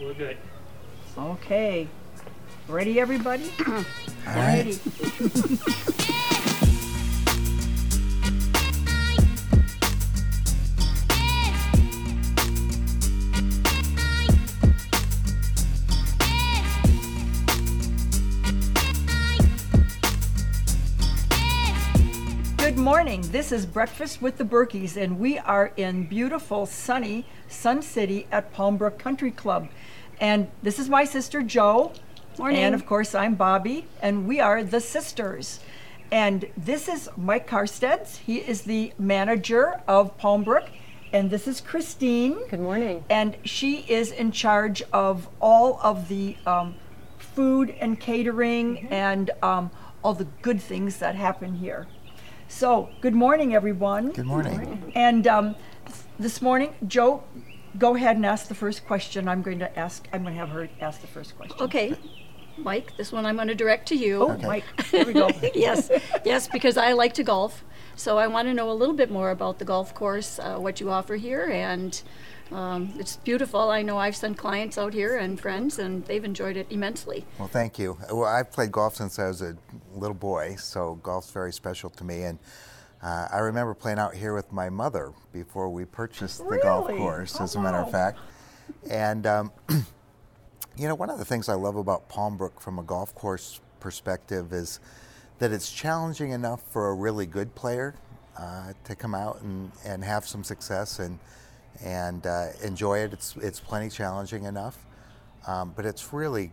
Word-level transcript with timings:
We're 0.00 0.14
good. 0.14 0.38
Okay. 1.18 1.86
Ready, 2.68 2.98
everybody? 2.98 3.52
All 3.68 3.74
right. 4.26 4.64
Ready. 4.64 4.78
Good 22.56 22.78
morning. 22.78 23.20
This 23.32 23.52
is 23.52 23.66
Breakfast 23.66 24.22
with 24.22 24.38
the 24.38 24.44
Berkeys, 24.44 24.96
and 24.96 25.18
we 25.18 25.36
are 25.38 25.72
in 25.76 26.06
beautiful, 26.06 26.64
sunny 26.64 27.26
Sun 27.48 27.82
City 27.82 28.26
at 28.32 28.54
Palmbrook 28.54 28.98
Country 28.98 29.30
Club. 29.30 29.68
And 30.20 30.48
this 30.62 30.78
is 30.78 30.88
my 30.88 31.04
sister 31.04 31.42
Jo. 31.42 31.92
Morning. 32.38 32.60
And 32.60 32.74
of 32.74 32.86
course, 32.86 33.14
I'm 33.14 33.34
Bobby, 33.34 33.86
and 34.00 34.28
we 34.28 34.38
are 34.38 34.62
the 34.62 34.80
sisters. 34.80 35.60
And 36.12 36.46
this 36.56 36.88
is 36.88 37.08
Mike 37.16 37.48
Carsteds. 37.48 38.18
He 38.18 38.38
is 38.38 38.62
the 38.62 38.92
manager 38.98 39.80
of 39.88 40.16
Palmbrook. 40.18 40.68
And 41.12 41.30
this 41.30 41.48
is 41.48 41.60
Christine. 41.60 42.38
Good 42.48 42.60
morning. 42.60 43.04
And 43.10 43.36
she 43.44 43.78
is 43.88 44.12
in 44.12 44.30
charge 44.30 44.82
of 44.92 45.28
all 45.40 45.80
of 45.82 46.08
the 46.08 46.36
um, 46.46 46.76
food 47.18 47.74
and 47.80 47.98
catering 47.98 48.88
and 48.90 49.30
um, 49.42 49.70
all 50.04 50.14
the 50.14 50.26
good 50.42 50.60
things 50.60 50.98
that 50.98 51.14
happen 51.14 51.54
here. 51.54 51.86
So, 52.48 52.90
good 53.00 53.14
morning, 53.14 53.54
everyone. 53.54 54.10
Good 54.10 54.26
morning. 54.26 54.92
And 54.94 55.26
um, 55.26 55.56
this 56.18 56.42
morning, 56.42 56.74
Joe, 56.86 57.22
go 57.78 57.94
ahead 57.94 58.16
and 58.16 58.26
ask 58.26 58.48
the 58.48 58.54
first 58.54 58.86
question. 58.86 59.28
I'm 59.28 59.42
going 59.42 59.58
to 59.60 59.78
ask. 59.78 60.06
I'm 60.12 60.22
going 60.22 60.34
to 60.34 60.40
have 60.40 60.50
her 60.50 60.68
ask 60.80 61.00
the 61.00 61.06
first 61.06 61.36
question. 61.36 61.56
Okay, 61.60 61.96
Mike, 62.56 62.96
this 62.96 63.12
one 63.12 63.26
I'm 63.26 63.36
going 63.36 63.48
to 63.48 63.54
direct 63.54 63.88
to 63.88 63.96
you. 63.96 64.22
Oh, 64.24 64.36
Mike, 64.38 64.64
here 64.86 65.04
we 65.04 65.12
go. 65.12 65.30
yes, 65.54 65.90
yes, 66.24 66.48
because 66.48 66.76
I 66.76 66.92
like 66.92 67.14
to 67.14 67.22
golf. 67.22 67.64
So 67.96 68.18
I 68.18 68.26
want 68.28 68.48
to 68.48 68.54
know 68.54 68.70
a 68.70 68.72
little 68.72 68.94
bit 68.94 69.10
more 69.10 69.30
about 69.30 69.58
the 69.58 69.64
golf 69.64 69.94
course, 69.94 70.38
uh, 70.38 70.56
what 70.56 70.80
you 70.80 70.90
offer 70.90 71.16
here, 71.16 71.50
and 71.50 72.00
um, 72.50 72.92
it's 72.98 73.16
beautiful. 73.16 73.70
I 73.70 73.82
know 73.82 73.98
I've 73.98 74.16
sent 74.16 74.38
clients 74.38 74.78
out 74.78 74.94
here 74.94 75.16
and 75.16 75.38
friends, 75.38 75.78
and 75.78 76.04
they've 76.06 76.24
enjoyed 76.24 76.56
it 76.56 76.66
immensely. 76.70 77.26
Well, 77.38 77.48
thank 77.48 77.78
you. 77.78 77.98
Well, 78.10 78.24
I've 78.24 78.50
played 78.50 78.72
golf 78.72 78.96
since 78.96 79.18
I 79.18 79.28
was 79.28 79.42
a 79.42 79.56
little 79.94 80.14
boy, 80.14 80.56
so 80.56 80.98
golf's 81.02 81.30
very 81.30 81.52
special 81.52 81.90
to 81.90 82.04
me. 82.04 82.22
And 82.22 82.38
uh, 83.02 83.28
I 83.32 83.38
remember 83.38 83.74
playing 83.74 83.98
out 83.98 84.14
here 84.14 84.34
with 84.34 84.52
my 84.52 84.68
mother 84.68 85.12
before 85.32 85.70
we 85.70 85.84
purchased 85.84 86.38
the 86.48 86.58
golf 86.62 86.86
course, 86.88 87.36
Oh, 87.40 87.44
as 87.44 87.54
a 87.56 87.60
matter 87.60 87.78
wow. 87.78 87.84
of 87.84 87.90
fact. 87.90 88.18
And 88.90 89.26
um, 89.26 89.52
you 90.76 90.88
know, 90.88 90.94
one 90.94 91.10
of 91.10 91.18
the 91.18 91.24
things 91.24 91.48
I 91.48 91.54
love 91.54 91.76
about 91.76 92.08
Palmbrook 92.08 92.60
from 92.60 92.78
a 92.78 92.82
golf 92.82 93.14
course 93.14 93.60
perspective 93.80 94.52
is 94.52 94.80
that 95.38 95.52
it's 95.52 95.72
challenging 95.72 96.32
enough 96.32 96.62
for 96.70 96.88
a 96.90 96.94
really 96.94 97.26
good 97.26 97.54
player 97.54 97.94
uh, 98.38 98.72
to 98.84 98.94
come 98.94 99.14
out 99.14 99.40
and, 99.42 99.72
and 99.84 100.04
have 100.04 100.26
some 100.26 100.44
success 100.44 100.98
and 100.98 101.18
and 101.82 102.26
uh, 102.26 102.48
enjoy 102.62 102.98
it. 102.98 103.12
It's 103.14 103.34
it's 103.36 103.60
plenty 103.60 103.88
challenging 103.88 104.44
enough, 104.44 104.76
um, 105.46 105.72
but 105.74 105.86
it's 105.86 106.12
really 106.12 106.52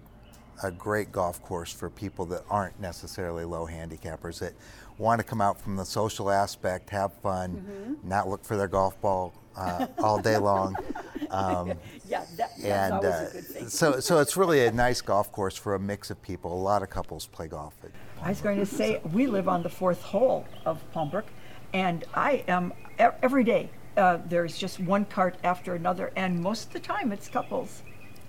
a 0.63 0.71
great 0.71 1.11
golf 1.11 1.41
course 1.43 1.71
for 1.71 1.89
people 1.89 2.25
that 2.27 2.43
aren't 2.49 2.79
necessarily 2.79 3.43
low 3.43 3.67
handicappers 3.67 4.39
that 4.39 4.53
want 4.97 5.19
to 5.19 5.23
come 5.23 5.41
out 5.41 5.59
from 5.61 5.75
the 5.75 5.85
social 5.85 6.29
aspect, 6.31 6.89
have 6.89 7.13
fun, 7.21 7.97
not 8.03 8.27
look 8.27 8.43
for 8.43 8.57
their 8.57 8.67
golf 8.67 8.99
ball 9.01 9.33
uh, 9.55 9.87
all 9.99 10.19
day 10.21 10.37
long. 10.37 10.75
Um, 11.29 11.73
Yeah, 12.07 12.23
that, 12.37 12.51
and 12.63 12.93
uh, 12.93 12.97
a 12.99 13.29
good 13.33 13.43
thing. 13.45 13.67
so, 13.67 13.99
so 13.99 14.19
it's 14.19 14.37
really 14.37 14.65
a 14.65 14.71
nice 14.71 15.01
golf 15.01 15.29
course 15.33 15.57
for 15.57 15.75
a 15.75 15.79
mix 15.79 16.09
of 16.09 16.21
people. 16.21 16.53
A 16.53 16.55
lot 16.55 16.83
of 16.83 16.89
couples 16.89 17.25
play 17.27 17.47
golf. 17.49 17.73
At 17.83 17.89
I 18.21 18.29
was 18.29 18.39
going 18.39 18.59
to 18.59 18.65
say 18.65 19.01
we 19.11 19.27
live 19.27 19.49
on 19.49 19.61
the 19.61 19.67
fourth 19.67 20.01
hole 20.01 20.45
of 20.65 20.81
Palmbrook, 20.93 21.25
and 21.73 22.05
I 22.13 22.45
am 22.47 22.71
e- 22.97 23.03
every 23.21 23.43
day. 23.43 23.69
Uh, 23.97 24.19
there's 24.29 24.57
just 24.57 24.79
one 24.79 25.03
cart 25.03 25.35
after 25.43 25.73
another, 25.75 26.13
and 26.15 26.39
most 26.39 26.67
of 26.67 26.73
the 26.73 26.79
time 26.79 27.11
it's 27.11 27.27
couples. 27.27 27.81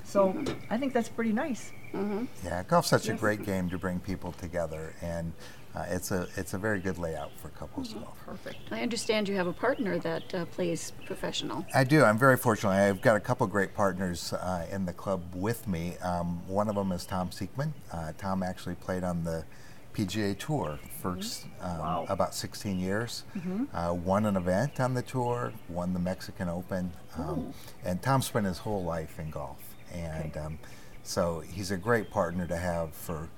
So 0.03 0.31
Mm-hmm. 0.33 0.73
I 0.75 0.77
think 0.77 0.93
that's 0.93 1.09
pretty 1.11 1.33
nice. 1.33 1.71
Yeah, 2.45 2.65
golf's 2.65 2.89
such 2.89 3.09
a 3.09 3.15
great 3.15 3.45
game 3.47 3.71
to 3.71 3.79
bring 3.79 4.01
people 4.01 4.33
together, 4.33 4.93
and 5.03 5.33
uh, 5.79 5.85
it's 5.89 6.11
a 6.11 6.27
it's 6.37 6.55
a 6.55 6.59
very 6.59 6.81
good 6.81 6.99
layout 6.99 7.31
for 7.41 7.49
couples 7.51 7.89
Mm-hmm. 7.91 8.01
golf. 8.05 8.19
Perfect. 8.27 8.57
I 8.71 8.81
understand 8.83 9.29
you 9.29 9.37
have 9.37 9.47
a 9.47 9.53
partner 9.53 9.99
that 9.99 10.35
uh, 10.35 10.45
plays 10.47 10.93
professional. 11.07 11.65
I 11.75 11.85
do. 11.85 12.05
I'm 12.05 12.19
very 12.19 12.37
fortunate. 12.37 12.73
I've 12.73 13.01
got 13.03 13.17
a 13.17 13.21
couple 13.21 13.47
great 13.47 13.75
partners 13.75 14.33
uh, 14.33 14.67
in 14.71 14.85
the 14.87 14.93
club 14.93 15.23
with 15.35 15.67
me. 15.69 15.97
Um, 16.03 16.43
one 16.49 16.69
of 16.69 16.75
them 16.75 16.93
is 16.93 17.07
Tom 17.07 17.31
Sieckmann. 17.31 17.73
Uh, 17.93 18.13
Tom 18.19 18.43
actually 18.43 18.75
played 18.77 19.05
on 19.05 19.25
the 19.25 19.45
PGA 19.95 20.37
Tour 20.39 20.79
for 21.01 21.17
s- 21.19 21.45
um, 21.61 21.79
Wow. 21.79 22.07
about 22.09 22.35
16 22.35 22.79
years. 22.79 23.25
Uh, 23.73 23.95
won 23.95 24.27
an 24.27 24.37
event 24.37 24.79
on 24.81 24.95
the 24.95 25.03
tour, 25.03 25.53
won 25.69 25.93
the 25.93 25.99
Mexican 26.01 26.49
Open, 26.49 26.93
um, 27.17 27.53
and 27.85 28.01
Tom 28.03 28.23
spent 28.23 28.47
his 28.47 28.59
whole 28.59 28.85
life 28.85 29.19
in 29.19 29.31
golf. 29.31 29.59
And 29.93 30.37
um, 30.37 30.59
so 31.03 31.41
he's 31.41 31.71
a 31.71 31.77
great 31.77 32.11
partner 32.11 32.47
to 32.47 32.57
have 32.57 32.93
for. 32.95 33.29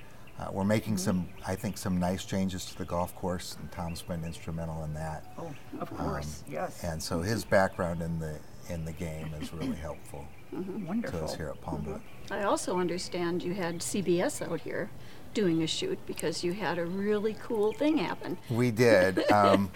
Uh, 0.40 0.48
we're 0.52 0.64
making 0.64 0.96
some, 0.96 1.28
I 1.46 1.54
think, 1.54 1.76
some 1.76 1.98
nice 1.98 2.24
changes 2.24 2.64
to 2.66 2.78
the 2.78 2.84
golf 2.84 3.14
course, 3.14 3.56
and 3.60 3.70
Tom's 3.70 4.00
been 4.00 4.24
instrumental 4.24 4.84
in 4.84 4.94
that. 4.94 5.24
Oh, 5.38 5.52
of 5.80 5.94
course, 5.94 6.44
yes. 6.48 6.82
And 6.82 7.02
so 7.02 7.20
his 7.20 7.44
background 7.44 8.00
in 8.00 8.18
the 8.18 8.38
in 8.70 8.84
the 8.84 8.92
game 8.92 9.34
is 9.40 9.52
really 9.52 9.76
helpful 9.76 10.24
to 10.52 10.56
Wonderful. 10.86 11.24
us 11.24 11.34
here 11.34 11.48
at 11.48 11.60
Palmbrook. 11.60 12.00
I 12.30 12.44
also 12.44 12.78
understand 12.78 13.42
you 13.42 13.52
had 13.52 13.80
CBS 13.80 14.40
out 14.48 14.60
here 14.60 14.88
doing 15.34 15.62
a 15.62 15.66
shoot 15.66 15.98
because 16.06 16.44
you 16.44 16.52
had 16.52 16.78
a 16.78 16.86
really 16.86 17.34
cool 17.42 17.72
thing 17.72 17.98
happen. 17.98 18.38
We 18.48 18.70
did. 18.70 19.22
Um, 19.32 19.70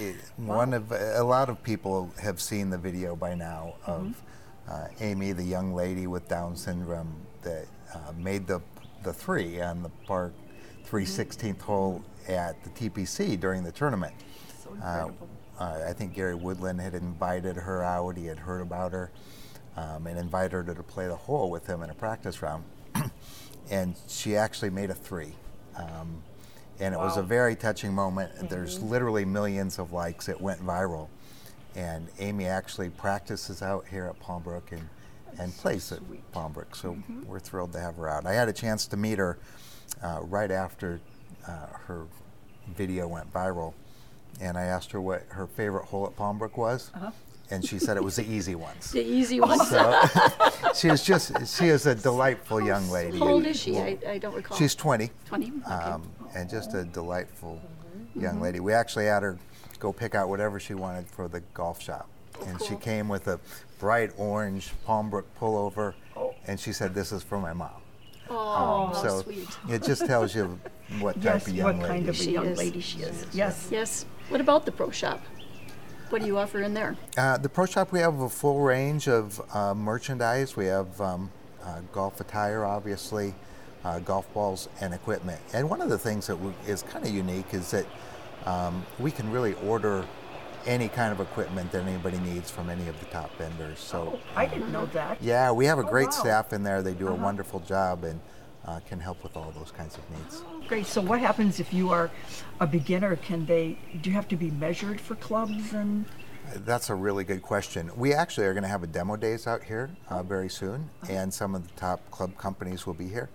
it- 0.00 0.16
One 0.36 0.74
of 0.74 0.90
a 0.92 1.22
lot 1.22 1.48
of 1.48 1.62
people 1.62 2.10
have 2.20 2.40
seen 2.40 2.68
the 2.70 2.78
video 2.78 3.14
by 3.16 3.34
now 3.36 3.74
of 3.86 4.20
uh, 4.68 4.88
Amy, 5.00 5.30
the 5.32 5.44
young 5.44 5.72
lady 5.74 6.06
with 6.08 6.28
Down 6.28 6.56
syndrome 6.56 7.14
that 7.42 7.66
uh, 7.94 8.12
made 8.16 8.46
the 8.48 8.60
the 9.04 9.12
three 9.12 9.60
on 9.60 9.82
the 9.82 9.90
par 10.06 10.32
3 10.84 11.04
16th 11.04 11.60
hole 11.62 12.02
at 12.28 12.62
the 12.64 12.70
TPC 12.70 13.38
during 13.38 13.62
the 13.62 13.72
tournament. 13.72 14.14
So 14.62 14.70
Uh, 14.70 14.74
incredible. 14.74 15.28
uh, 15.60 15.80
I 15.88 15.92
think 15.92 16.14
Gary 16.14 16.34
Woodland 16.34 16.80
had 16.80 16.94
invited 16.94 17.56
her 17.56 17.82
out. 17.82 18.16
He 18.16 18.26
had 18.26 18.38
heard 18.38 18.60
about 18.62 18.92
her 18.92 19.10
um, 19.76 20.06
and 20.06 20.18
invited 20.18 20.66
her 20.68 20.74
to 20.74 20.82
play 20.82 21.06
the 21.06 21.16
hole 21.16 21.50
with 21.50 21.66
him 21.66 21.82
in 21.82 21.90
a 21.90 21.94
practice 21.94 22.42
round. 22.42 22.64
and 23.70 23.94
she 24.08 24.36
actually 24.36 24.70
made 24.70 24.90
a 24.90 24.94
three. 24.94 25.34
Um, 25.76 26.22
and 26.80 26.92
it 26.94 26.98
was 26.98 27.16
a 27.16 27.22
very 27.22 27.54
touching 27.56 27.94
moment. 27.94 28.32
and 28.38 28.48
There's 28.50 28.82
literally 28.82 29.24
millions 29.24 29.78
of 29.78 29.92
likes. 29.92 30.28
It 30.28 30.40
went 30.40 30.60
viral. 30.64 31.08
And 31.76 32.08
Amy 32.18 32.46
actually 32.46 32.90
practices 32.90 33.62
out 33.62 33.86
here 33.88 34.06
at 34.06 34.20
Palmbrook 34.20 34.70
and, 34.72 34.88
and 35.38 35.52
plays 35.56 35.92
at 35.92 36.00
Palm 36.32 36.54
Palmbrook. 36.54 36.76
So 36.76 36.96
we're 37.26 37.40
thrilled 37.40 37.72
to 37.72 37.80
have 37.80 37.96
her 37.96 38.08
out. 38.08 38.26
I 38.26 38.32
had 38.32 38.48
a 38.48 38.52
chance 38.52 38.86
to 38.88 38.96
meet 38.96 39.18
her 39.18 39.38
uh, 40.02 40.20
right 40.22 40.50
after 40.50 41.00
uh, 41.46 41.66
her 41.86 42.06
video 42.76 43.08
went 43.08 43.32
viral. 43.32 43.74
And 44.40 44.58
I 44.58 44.64
asked 44.64 44.90
her 44.92 45.00
what 45.00 45.24
her 45.28 45.46
favorite 45.46 45.84
hole 45.86 46.06
at 46.06 46.16
Palm 46.16 46.38
Palmbrook 46.38 46.56
was. 46.56 46.90
And 47.50 47.64
she 47.64 47.78
said 47.78 47.96
it 47.96 48.02
was 48.02 48.16
the 48.16 48.26
easy 48.28 48.54
ones. 48.54 48.90
The 48.92 49.04
easy 49.04 49.38
ones. 49.38 49.68
So 49.68 50.00
she 50.74 50.88
is 50.88 51.04
just, 51.04 51.56
she 51.56 51.66
is 51.68 51.86
a 51.86 51.94
delightful 51.94 52.60
young 52.60 52.88
lady. 52.90 53.18
How 53.18 53.28
old 53.28 53.46
is 53.46 53.60
she? 53.60 53.76
I, 53.78 53.98
I 54.08 54.18
don't 54.18 54.34
recall. 54.34 54.56
She's 54.56 54.74
20 54.74 55.10
20. 55.26 55.46
Okay. 55.46 55.70
um, 55.70 56.10
and 56.34 56.48
just 56.48 56.74
a 56.74 56.84
delightful 56.84 57.60
young 58.16 58.40
lady. 58.40 58.60
We 58.60 58.72
actually 58.72 59.06
had 59.06 59.22
her 59.22 59.38
go 59.78 59.92
pick 59.92 60.14
out 60.14 60.28
whatever 60.28 60.58
she 60.58 60.74
wanted 60.74 61.06
for 61.06 61.28
the 61.28 61.40
golf 61.52 61.82
shop. 61.82 62.08
And 62.46 62.60
she 62.62 62.76
came 62.76 63.08
with 63.08 63.26
a 63.28 63.38
bright 63.78 64.10
orange 64.16 64.72
Palmbrook 64.86 65.24
pullover, 65.40 65.94
and 66.46 66.58
she 66.58 66.72
said, 66.72 66.94
This 66.94 67.12
is 67.12 67.22
for 67.22 67.38
my 67.38 67.52
mom. 67.52 67.70
oh, 68.30 68.86
how 68.86 68.92
so 68.94 69.22
sweet. 69.22 69.48
it 69.68 69.82
just 69.82 70.06
tells 70.06 70.34
you 70.34 70.58
what 71.00 71.14
type 71.16 71.24
yes, 71.24 71.48
of 71.48 71.54
young 71.54 71.78
what 71.78 71.88
kind 71.88 72.06
lady. 72.06 72.08
of 72.08 72.14
a 72.14 72.18
she 72.18 72.32
young 72.32 72.46
is. 72.46 72.58
lady 72.58 72.80
she 72.80 72.98
is. 73.00 73.26
Yes. 73.32 73.68
Yes. 73.70 74.06
What 74.28 74.40
about 74.40 74.64
the 74.66 74.72
pro 74.72 74.90
shop? 74.90 75.20
What 76.10 76.20
do 76.20 76.26
you 76.26 76.38
offer 76.38 76.62
in 76.62 76.74
there? 76.74 76.96
Uh, 77.16 77.38
the 77.38 77.48
pro 77.48 77.66
shop, 77.66 77.90
we 77.92 77.98
have 78.00 78.20
a 78.20 78.28
full 78.28 78.60
range 78.60 79.08
of 79.08 79.40
uh, 79.54 79.74
merchandise. 79.74 80.54
We 80.56 80.66
have 80.66 81.00
um, 81.00 81.30
uh, 81.64 81.80
golf 81.92 82.20
attire, 82.20 82.64
obviously, 82.64 83.34
uh, 83.84 83.98
golf 84.00 84.32
balls, 84.34 84.68
and 84.80 84.94
equipment. 84.94 85.40
And 85.52 85.68
one 85.68 85.80
of 85.80 85.88
the 85.88 85.98
things 85.98 86.26
that 86.28 86.34
w- 86.34 86.54
is 86.66 86.82
kind 86.82 87.04
of 87.04 87.10
unique 87.10 87.52
is 87.52 87.70
that 87.72 87.86
um, 88.44 88.84
we 88.98 89.10
can 89.10 89.30
really 89.32 89.54
order 89.66 90.06
any 90.66 90.88
kind 90.88 91.12
of 91.12 91.20
equipment 91.20 91.70
that 91.72 91.82
anybody 91.86 92.18
needs 92.18 92.50
from 92.50 92.70
any 92.70 92.88
of 92.88 92.98
the 93.00 93.06
top 93.06 93.36
vendors. 93.36 93.78
So, 93.78 94.18
I 94.36 94.46
didn't 94.46 94.72
know 94.72 94.86
that. 94.86 95.22
yeah, 95.22 95.50
we 95.52 95.66
have 95.66 95.78
a 95.78 95.82
Oh, 95.82 95.88
great 95.90 96.06
wow. 96.06 96.10
staff 96.12 96.52
in 96.52 96.62
there. 96.62 96.82
They 96.82 96.94
do 96.94 97.08
a 97.08 97.14
wonderful 97.14 97.60
job 97.60 98.04
and 98.04 98.20
uh, 98.66 98.80
can 98.88 98.98
help 98.98 99.22
with 99.22 99.36
all 99.36 99.52
those 99.58 99.70
kinds 99.70 99.98
of 99.98 100.10
needs. 100.10 100.42
Great. 100.68 100.86
So 100.86 101.02
what 101.02 101.20
happens 101.20 101.60
if 101.60 101.74
you 101.74 101.90
are 101.90 102.10
a 102.60 102.66
beginner? 102.66 103.14
Can 103.16 103.44
they? 103.44 103.76
Do 104.00 104.08
you 104.08 104.16
have 104.16 104.26
to 104.28 104.36
be 104.36 104.50
measured 104.50 105.00
for 105.00 105.16
clubs 105.16 105.74
and 105.74 106.06
That's 106.56 106.88
a 106.90 106.94
really 106.94 107.24
good 107.24 107.42
question. 107.42 107.90
We 107.96 108.12
actually 108.14 108.46
are 108.46 108.52
going 108.54 108.62
to 108.64 108.68
have 108.68 108.82
a 108.82 108.86
demo 108.86 109.16
days 109.16 109.46
out 109.46 109.62
here 109.64 109.90
uh, 110.10 110.20
Oh. 110.20 110.22
very 110.22 110.48
soon, 110.48 110.88
Uh-huh. 111.02 111.12
and 111.12 111.32
some 111.34 111.54
of 111.54 111.66
the 111.66 111.72
top 111.74 112.10
club 112.10 112.36
companies 112.38 112.86
will 112.86 112.94
be 112.94 113.08
here. 113.08 113.28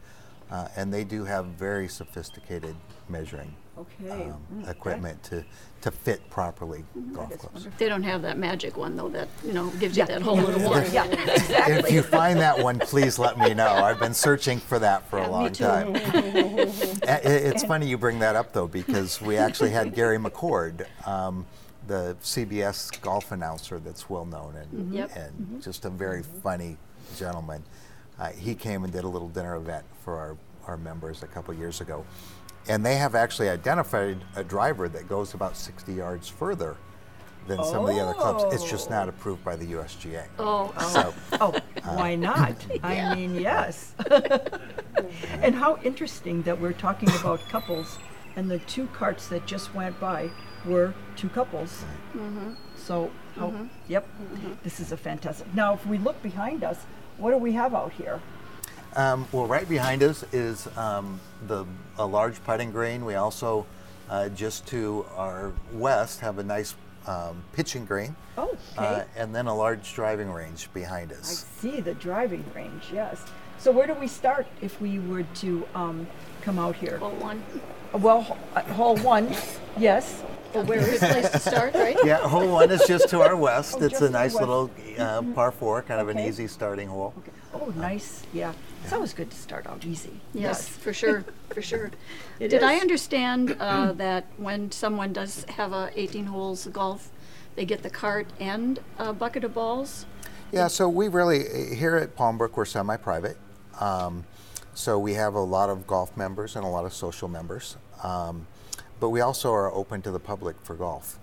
Uh, 0.52 0.68
and 0.76 0.92
they 0.92 1.04
do 1.04 1.26
have 1.26 1.46
very 1.46 1.88
sophisticated 1.88 2.76
measuring 3.08 3.54
Okay. 3.80 4.12
um, 4.12 4.36
Mm, 4.54 4.62
okay. 4.64 4.72
equipment 4.72 5.24
to, 5.24 5.44
to 5.82 5.92
fit 5.92 6.28
properly 6.30 6.84
golf 7.14 7.32
is 7.32 7.38
clubs. 7.40 7.68
They 7.78 7.88
don't 7.88 8.04
have 8.04 8.22
that 8.24 8.38
magic 8.38 8.76
one 8.76 8.96
though 8.98 9.08
that 9.10 9.28
you 9.46 9.54
know 9.54 9.70
gives 9.80 9.96
you 9.98 10.06
that 10.06 10.22
whole 10.22 10.36
little 10.38 10.70
one. 10.70 10.84
Yeah, 10.92 11.06
exactly. 11.06 11.76
If 11.76 11.92
you 11.92 12.02
find 12.02 12.40
that 12.40 12.60
one, 12.60 12.80
please 12.80 13.18
let 13.18 13.38
me 13.40 13.54
know. 13.54 13.68
I've 13.70 14.00
been 14.00 14.14
searching 14.14 14.60
for 14.60 14.80
that 14.80 15.10
for 15.10 15.20
a 15.20 15.30
long 15.30 15.52
time. 15.54 15.96
I- 15.96 17.22
i- 17.24 17.46
It's 17.50 17.64
funny 17.64 17.88
you 17.88 17.98
bring 17.98 18.20
that 18.20 18.36
up 18.36 18.52
though, 18.54 18.68
because 18.68 19.22
we 19.22 19.38
actually 19.38 19.70
had 19.72 19.94
Gary 19.96 20.18
McCord, 20.18 20.86
um, 21.08 21.46
the 21.88 22.16
CBS 22.22 23.00
golf 23.02 23.32
announcer 23.32 23.80
that's 23.80 24.10
well 24.10 24.26
known 24.26 24.56
and, 24.58 24.94
Yep. 24.94 25.12
and 25.16 25.62
just 25.64 25.86
a 25.86 25.90
very 25.90 26.24
funny 26.44 26.78
gentleman. 27.18 27.64
Uh, 28.20 28.30
he 28.32 28.54
came 28.54 28.84
and 28.84 28.92
did 28.92 29.06
a 29.06 29.08
little 29.08 29.30
dinner 29.30 29.56
event 29.56 29.86
for 30.04 30.18
our, 30.18 30.38
our 30.68 30.76
members 30.78 31.24
a 31.24 31.28
couple 31.28 31.54
years 31.54 31.80
ago. 31.82 32.06
And 32.68 32.86
they 32.86 32.96
have 32.98 33.16
actually 33.16 33.50
identified 33.50 34.24
a 34.36 34.44
driver 34.44 34.90
that 34.90 35.08
goes 35.08 35.34
about 35.34 35.58
60 35.58 35.94
yards 35.94 36.28
further 36.28 36.78
than 37.48 37.64
some 37.64 37.86
of 37.86 37.94
the 37.94 38.00
other 38.02 38.14
clubs. 38.14 38.54
It's 38.54 38.70
just 38.70 38.90
not 38.90 39.08
oh. 39.08 39.10
approved 39.10 39.44
by 39.44 39.56
the 39.56 39.66
USGA. 39.66 40.26
Oh, 40.38 40.74
oh, 40.78 40.90
So, 40.90 41.14
Oh, 41.42 41.60
why 41.96 42.14
uh, 42.14 42.18
not? 42.18 42.66
I 42.84 43.16
mean, 43.16 43.36
yes. 43.36 43.94
and 45.42 45.56
how 45.56 45.80
interesting 45.84 46.44
that 46.44 46.60
we're 46.60 46.74
talking 46.74 47.10
about 47.20 47.42
couples, 47.50 47.98
and 48.36 48.50
the 48.50 48.60
two 48.60 48.88
carts 48.88 49.28
that 49.28 49.46
just 49.46 49.74
went 49.74 50.00
by 50.00 50.30
were 50.66 50.94
two 51.16 51.30
couples. 51.30 51.84
Mm-hmm. 52.14 52.54
So, 52.78 53.12
how, 53.36 53.50
mm-hmm. 53.50 53.66
yep, 53.88 54.08
mm-hmm. 54.22 54.54
this 54.64 54.80
is 54.80 54.92
a 54.92 54.98
fantastic. 54.98 55.54
Now, 55.54 55.74
if 55.74 55.86
we 55.86 55.98
look 55.98 56.22
behind 56.22 56.64
us, 56.64 56.78
what 57.18 57.32
do 57.32 57.38
we 57.38 57.54
have 57.54 57.74
out 57.74 57.94
here? 57.94 58.22
Um, 58.96 59.28
well, 59.32 59.46
right 59.46 59.68
behind 59.70 60.02
us 60.04 60.24
is 60.34 60.68
um, 60.78 61.20
the 61.48 61.66
a 61.98 62.06
large 62.06 62.44
putting 62.44 62.72
green. 62.72 63.06
We 63.06 63.16
also, 63.16 63.66
uh, 64.10 64.30
just 64.30 64.66
to 64.68 65.06
our 65.16 65.52
west, 65.74 66.20
have 66.22 66.40
a 66.40 66.44
nice 66.44 66.74
um, 67.06 67.44
pitching 67.54 67.86
green, 67.86 68.16
Oh, 68.38 68.58
uh, 68.78 68.82
okay. 68.82 69.04
and 69.16 69.34
then 69.34 69.48
a 69.48 69.56
large 69.56 69.94
driving 69.94 70.32
range 70.32 70.70
behind 70.74 71.12
us. 71.12 71.46
I 71.46 71.62
see 71.62 71.82
the 71.82 71.94
driving 71.94 72.44
range, 72.56 72.86
yes. 72.94 73.24
So, 73.58 73.72
where 73.72 73.88
do 73.88 73.94
we 73.94 74.08
start 74.08 74.48
if 74.62 74.80
we 74.82 75.00
were 75.00 75.24
to 75.24 75.66
um, 75.76 76.08
come 76.42 76.58
out 76.60 76.76
here? 76.76 76.98
well, 77.02 77.12
one. 77.12 77.44
Well, 77.94 78.26
h- 78.30 78.38
uh, 78.68 78.74
hall 78.74 78.96
one, 78.98 79.36
yes. 79.78 80.24
Well, 80.54 80.64
where 80.66 80.80
is 80.80 81.00
place 81.00 81.30
to 81.30 81.40
start, 81.40 81.74
right? 81.76 81.98
Yeah, 82.06 82.18
hole 82.28 82.48
one 82.52 82.72
is 82.72 82.84
just 82.88 83.10
to 83.10 83.22
our 83.22 83.36
west. 83.36 83.76
Oh, 83.80 83.84
it's 83.84 84.02
a 84.02 84.10
nice 84.10 84.34
little 84.34 84.72
uh, 84.98 85.22
par 85.36 85.52
four, 85.52 85.82
kind 85.84 86.02
of 86.02 86.10
an 86.10 86.18
easy 86.20 86.48
starting 86.48 86.88
hole. 86.88 87.14
Oh, 87.54 87.74
nice, 87.76 88.24
yeah. 88.34 88.54
It's 88.84 88.94
always 88.94 89.14
good 89.14 89.32
to 89.32 89.38
start 89.38 89.68
out 89.68 89.86
easy. 89.86 90.20
Yes, 90.34 90.68
for 90.68 90.94
sure, 90.94 91.26
for 91.50 91.62
sure. 91.62 91.92
It 92.40 92.50
Did 92.50 92.64
I 92.64 92.74
is. 92.76 92.82
understand 92.82 93.58
uh, 93.60 93.92
that 93.98 94.26
when 94.38 94.72
someone 94.72 95.14
does 95.14 95.46
have 95.46 95.74
a 95.74 95.92
18 95.96 96.26
holes 96.26 96.66
of 96.66 96.74
golf, 96.74 97.10
they 97.56 97.66
get 97.66 97.82
the 97.84 97.90
cart 97.90 98.28
and 98.40 98.80
a 98.98 99.14
bucket 99.14 99.44
of 99.44 99.54
balls? 99.54 100.06
Yeah, 100.52 100.68
so 100.68 100.88
we 100.90 101.08
really, 101.08 101.76
here 101.76 101.96
at 101.98 102.16
Palmbrook, 102.16 102.56
we're 102.56 102.66
semi 102.66 102.98
private. 102.98 103.38
Um, 103.80 104.26
so 104.74 104.98
we 104.98 105.14
have 105.16 105.34
a 105.34 105.42
lot 105.42 105.70
of 105.70 105.88
golf 105.88 106.16
members 106.16 106.56
and 106.56 106.64
a 106.64 106.68
lot 106.68 106.86
of 106.86 106.94
social 106.94 107.28
members. 107.28 107.78
Um, 108.04 108.48
but 109.00 109.10
we 109.10 109.22
also 109.22 109.52
are 109.54 109.74
open 109.74 110.02
to 110.04 110.12
the 110.12 110.20
public 110.20 110.56
for 110.64 110.76
golf. 110.76 111.20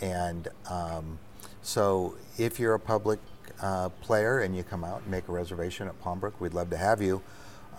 And 0.00 0.48
um, 0.68 1.18
so 1.62 2.16
if 2.38 2.58
you're 2.58 2.74
a 2.74 2.80
public 2.80 3.18
uh, 3.62 3.88
player 4.00 4.40
and 4.40 4.56
you 4.56 4.62
come 4.62 4.84
out 4.84 5.02
and 5.02 5.10
make 5.10 5.28
a 5.28 5.32
reservation 5.32 5.88
at 5.88 6.00
Palmbrook, 6.02 6.32
we'd 6.40 6.54
love 6.54 6.70
to 6.70 6.76
have 6.76 7.00
you. 7.00 7.22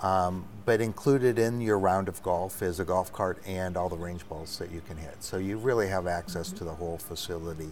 Um, 0.02 0.46
but 0.66 0.82
included 0.82 1.38
in 1.40 1.62
your 1.62 1.78
round 1.80 2.08
of 2.10 2.22
golf 2.24 2.62
is 2.62 2.80
a 2.80 2.86
golf 2.86 3.14
cart 3.14 3.38
and 3.46 3.78
all 3.78 3.90
the 3.90 3.96
range 3.98 4.28
balls 4.28 4.58
that 4.58 4.72
you 4.72 4.82
can 4.82 4.98
hit. 4.98 5.24
So 5.24 5.38
you 5.38 5.58
really 5.58 5.88
have 5.88 6.08
access 6.08 6.52
to 6.54 6.64
the 6.64 6.74
whole 6.74 6.98
facility 6.98 7.70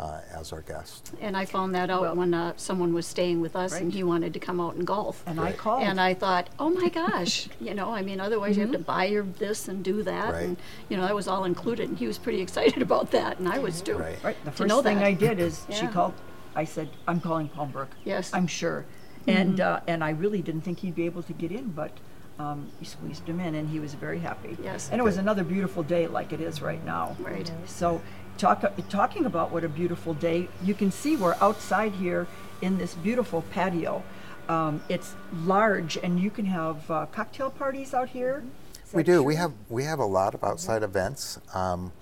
uh, 0.00 0.20
as 0.34 0.52
our 0.52 0.62
guest. 0.62 1.12
And 1.20 1.36
I 1.36 1.44
found 1.44 1.74
that 1.74 1.90
out 1.90 2.16
when 2.16 2.32
uh, 2.32 2.54
someone 2.56 2.94
was 2.94 3.06
staying 3.06 3.40
with 3.42 3.54
us 3.54 3.74
and 3.74 3.92
he 3.92 4.02
wanted 4.02 4.32
to 4.32 4.40
come 4.40 4.58
out 4.58 4.74
and 4.74 4.86
golf. 4.86 5.22
And 5.26 5.38
I 5.38 5.52
called. 5.52 5.82
And 5.82 6.00
I 6.00 6.14
thought, 6.14 6.48
oh 6.58 6.70
my 6.70 6.88
gosh, 6.88 7.48
you 7.60 7.74
know, 7.74 7.90
I 7.92 8.00
mean, 8.02 8.18
otherwise 8.18 8.56
you 8.56 8.62
have 8.62 8.72
to 8.72 8.78
buy 8.78 9.04
your 9.04 9.24
this 9.24 9.68
and 9.68 9.84
do 9.84 10.02
that, 10.04 10.32
Right. 10.32 10.44
and 10.46 10.56
you 10.88 10.96
know 10.96 11.02
that 11.04 11.14
was 11.14 11.28
all 11.28 11.44
included. 11.44 11.90
And 11.90 11.98
he 11.98 12.06
was 12.06 12.16
pretty 12.16 12.40
excited 12.46 12.80
about 12.82 13.10
that, 13.10 13.38
and 13.38 13.46
I 13.48 13.58
was 13.58 13.82
too. 13.82 13.98
Right. 13.98 14.16
Right, 14.24 14.36
the 14.44 14.50
to 14.50 14.56
first 14.56 14.68
know 14.68 14.80
thing 14.82 14.96
that. 14.96 15.04
I 15.04 15.12
did 15.12 15.38
is 15.38 15.66
she 15.70 15.86
called, 15.86 16.14
I 16.60 16.64
said, 16.64 16.90
I'm 17.08 17.20
calling 17.22 17.48
Palmbrook. 17.48 17.88
Yes. 18.04 18.34
I'm 18.34 18.46
sure. 18.46 18.84
And, 19.26 19.60
uh, 19.60 19.80
and 19.86 20.04
I 20.04 20.10
really 20.10 20.42
didn't 20.42 20.60
think 20.60 20.80
he'd 20.80 20.94
be 20.94 21.06
able 21.06 21.22
to 21.22 21.32
get 21.32 21.50
in, 21.50 21.70
but 21.70 21.90
um, 22.38 22.68
you 22.78 22.86
squeezed 22.86 23.26
him 23.26 23.40
in 23.40 23.54
and 23.54 23.70
he 23.70 23.80
was 23.80 23.94
very 23.94 24.18
happy. 24.18 24.58
Yes. 24.62 24.90
And 24.92 25.00
it 25.00 25.04
was 25.04 25.16
another 25.16 25.42
beautiful 25.42 25.82
day 25.82 26.06
like 26.06 26.34
it 26.34 26.40
is 26.40 26.60
right 26.60 26.84
now. 26.84 27.16
Right. 27.18 27.50
So, 27.64 28.02
talk, 28.36 28.62
talking 28.90 29.24
about 29.24 29.50
what 29.52 29.64
a 29.64 29.70
beautiful 29.70 30.12
day, 30.12 30.48
you 30.62 30.74
can 30.74 30.90
see 30.90 31.16
we're 31.16 31.36
outside 31.40 31.92
here 31.92 32.26
in 32.60 32.76
this 32.76 32.94
beautiful 32.94 33.42
patio. 33.52 34.02
Um, 34.50 34.82
it's 34.90 35.14
large 35.44 35.96
and 35.96 36.20
you 36.20 36.30
can 36.30 36.44
have 36.44 36.90
uh, 36.90 37.06
cocktail 37.06 37.50
parties 37.50 37.94
out 37.94 38.10
here. 38.10 38.44
We 38.92 39.02
that 39.02 39.12
do. 39.12 39.22
We 39.22 39.36
have 39.36 39.52
we 39.70 39.84
have 39.84 39.98
a 39.98 40.04
lot 40.04 40.34
of 40.34 40.44
outside 40.44 40.82
events. 40.82 41.38
Um, 41.54 41.92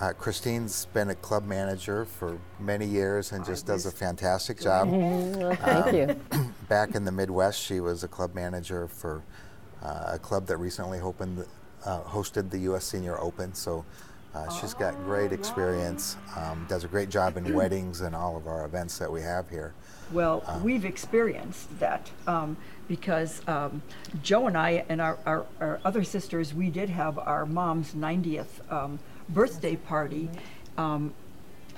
uh, 0.00 0.12
Christine's 0.12 0.86
been 0.86 1.10
a 1.10 1.14
club 1.14 1.44
manager 1.44 2.04
for 2.04 2.38
many 2.60 2.86
years 2.86 3.32
and 3.32 3.44
just 3.44 3.66
does 3.66 3.84
a 3.86 3.90
fantastic 3.90 4.60
job. 4.60 4.88
Well, 4.88 5.54
thank 5.56 5.94
you. 5.94 6.40
Back 6.68 6.94
in 6.94 7.04
the 7.04 7.12
Midwest, 7.12 7.60
she 7.60 7.80
was 7.80 8.04
a 8.04 8.08
club 8.08 8.34
manager 8.34 8.86
for 8.86 9.22
uh, 9.82 10.12
a 10.12 10.18
club 10.18 10.46
that 10.46 10.56
recently 10.58 11.00
opened, 11.00 11.44
uh, 11.84 12.02
hosted 12.02 12.50
the 12.50 12.58
U.S. 12.58 12.84
Senior 12.84 13.18
Open. 13.18 13.54
So 13.54 13.84
uh, 14.34 14.48
she's 14.50 14.74
got 14.74 14.94
great 15.04 15.32
experience. 15.32 16.16
Um, 16.36 16.64
does 16.68 16.84
a 16.84 16.88
great 16.88 17.08
job 17.08 17.36
in 17.36 17.52
weddings 17.54 18.00
and 18.02 18.14
all 18.14 18.36
of 18.36 18.46
our 18.46 18.64
events 18.66 18.98
that 18.98 19.10
we 19.10 19.22
have 19.22 19.48
here. 19.48 19.74
Well, 20.12 20.42
we've 20.62 20.84
experienced 20.84 21.78
that 21.80 22.10
um, 22.26 22.56
because 22.86 23.42
um, 23.46 23.82
Joe 24.22 24.46
and 24.46 24.56
I 24.56 24.84
and 24.88 25.00
our, 25.00 25.18
our, 25.26 25.44
our 25.60 25.80
other 25.84 26.02
sisters, 26.04 26.54
we 26.54 26.70
did 26.70 26.88
have 26.88 27.18
our 27.18 27.44
mom's 27.44 27.92
90th 27.92 28.72
um, 28.72 28.98
birthday 29.28 29.76
party 29.76 30.28
um, 30.76 31.14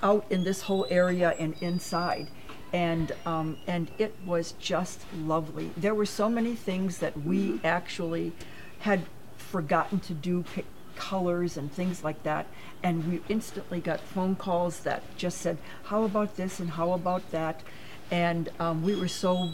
out 0.02 0.25
in 0.31 0.44
this 0.44 0.62
whole 0.62 0.87
area 0.91 1.35
and 1.38 1.55
inside. 1.61 2.29
And, 2.73 3.12
um, 3.26 3.58
and 3.67 3.91
it 3.99 4.14
was 4.25 4.52
just 4.52 5.00
lovely. 5.17 5.70
There 5.76 5.94
were 5.94 6.06
so 6.06 6.29
many 6.29 6.55
things 6.55 6.99
that 6.99 7.20
we 7.25 7.61
actually 7.64 8.33
had 8.80 9.02
forgotten 9.37 9.99
to 10.00 10.14
do, 10.14 10.45
pick 10.54 10.66
colors 10.95 11.57
and 11.57 11.73
things 11.73 12.04
like 12.04 12.23
that. 12.23 12.47
And 12.83 13.11
we 13.11 13.21
instantly 13.28 13.80
got 13.80 14.00
phone 14.00 14.37
calls 14.37 14.80
that 14.80 15.02
just 15.16 15.38
said, 15.38 15.59
How 15.85 16.04
about 16.04 16.37
this 16.37 16.61
and 16.61 16.71
how 16.71 16.92
about 16.92 17.28
that? 17.33 17.62
And 18.11 18.49
um, 18.61 18.83
we 18.83 18.95
were 18.95 19.09
so 19.09 19.50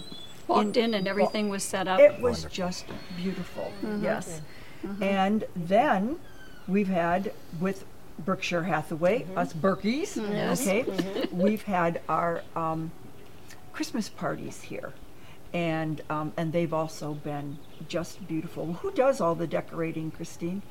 Walked 0.47 0.77
in 0.77 0.95
and 0.95 1.09
everything 1.09 1.49
was 1.49 1.65
set 1.65 1.89
up. 1.89 1.99
it 1.99 2.21
was 2.21 2.45
just 2.45 2.85
beautiful, 3.17 3.73
yes. 4.01 4.41
And 5.01 5.45
then 5.57 6.19
we've 6.69 6.89
had 6.89 7.33
with 7.61 7.85
Berkshire 8.19 8.63
Hathaway, 8.65 9.27
us 9.37 9.53
Berkeys, 9.53 10.17
okay, 10.17 11.29
we've 11.33 11.63
had 11.63 12.01
our 12.09 12.43
um, 12.55 12.91
Christmas 13.73 14.09
parties 14.09 14.63
here. 14.63 14.93
And, 15.53 16.03
um, 16.11 16.33
and 16.37 16.53
they've 16.53 16.73
also 16.73 17.15
been 17.15 17.59
just 17.89 18.27
beautiful. 18.27 18.75
Who 18.75 18.91
does 18.91 19.21
all 19.21 19.35
the 19.35 19.47
decorating, 19.47 20.11
Christine? 20.11 20.63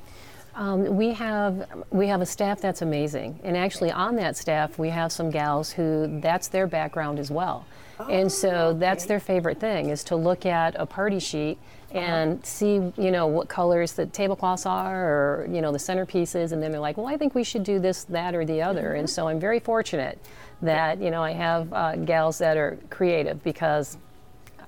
Um, 0.55 0.95
we 0.95 1.11
have 1.11 1.67
we 1.91 2.07
have 2.07 2.21
a 2.21 2.25
staff 2.25 2.61
that's 2.61 2.81
amazing, 2.81 3.41
and 3.43 3.57
actually 3.57 3.91
on 3.91 4.15
that 4.15 4.37
staff 4.37 4.79
we 4.79 4.89
have 4.89 5.11
some 5.11 5.29
gals 5.29 5.69
who 5.71 6.19
that's 6.21 6.47
their 6.47 6.65
background 6.65 7.19
as 7.19 7.29
well, 7.29 7.65
and 8.09 8.31
so 8.31 8.73
that's 8.73 9.05
their 9.05 9.19
favorite 9.19 9.59
thing 9.59 9.89
is 9.89 10.01
to 10.05 10.15
look 10.15 10.45
at 10.45 10.73
a 10.79 10.85
party 10.85 11.19
sheet 11.19 11.57
and 11.91 12.45
see 12.45 12.75
you 12.97 13.11
know 13.11 13.27
what 13.27 13.49
colors 13.49 13.93
the 13.93 14.05
tablecloths 14.05 14.65
are 14.65 15.05
or 15.05 15.47
you 15.51 15.59
know 15.61 15.73
the 15.73 15.77
centerpieces, 15.77 16.53
and 16.53 16.63
then 16.63 16.71
they're 16.71 16.79
like, 16.79 16.95
well, 16.95 17.07
I 17.07 17.17
think 17.17 17.35
we 17.35 17.43
should 17.43 17.63
do 17.63 17.77
this, 17.77 18.05
that, 18.05 18.33
or 18.33 18.45
the 18.45 18.61
other, 18.61 18.93
and 18.93 19.09
so 19.09 19.27
I'm 19.27 19.41
very 19.41 19.59
fortunate 19.59 20.17
that 20.61 21.01
you 21.01 21.11
know 21.11 21.21
I 21.21 21.31
have 21.31 21.73
uh, 21.73 21.95
gals 21.97 22.37
that 22.37 22.55
are 22.55 22.77
creative 22.89 23.43
because 23.43 23.97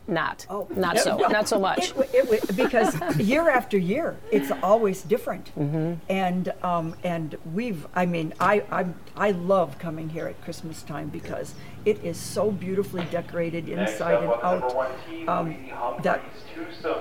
not. 0.07 0.45
Oh. 0.49 0.67
Not 0.75 0.99
so. 0.99 1.17
Not 1.17 1.47
so 1.47 1.59
much. 1.59 1.89
It, 1.89 1.95
w- 1.95 2.33
it, 2.33 2.55
because 2.55 2.99
year 3.19 3.49
after 3.49 3.77
year, 3.77 4.17
it's 4.31 4.51
always 4.63 5.01
different. 5.01 5.51
Mm-hmm. 5.57 5.93
And 6.09 6.53
um, 6.63 6.95
and 7.03 7.35
we've, 7.53 7.87
I 7.95 8.05
mean, 8.05 8.33
I 8.39 8.63
I'm, 8.71 8.95
I 9.15 9.31
love 9.31 9.79
coming 9.79 10.09
here 10.09 10.27
at 10.27 10.41
Christmas 10.43 10.83
time 10.83 11.09
because 11.09 11.55
it 11.85 12.03
is 12.03 12.17
so 12.17 12.51
beautifully 12.51 13.05
decorated 13.11 13.69
inside 13.69 14.23
and 14.23 14.31
out. 14.43 14.91
Um, 15.27 15.55
that 16.03 16.21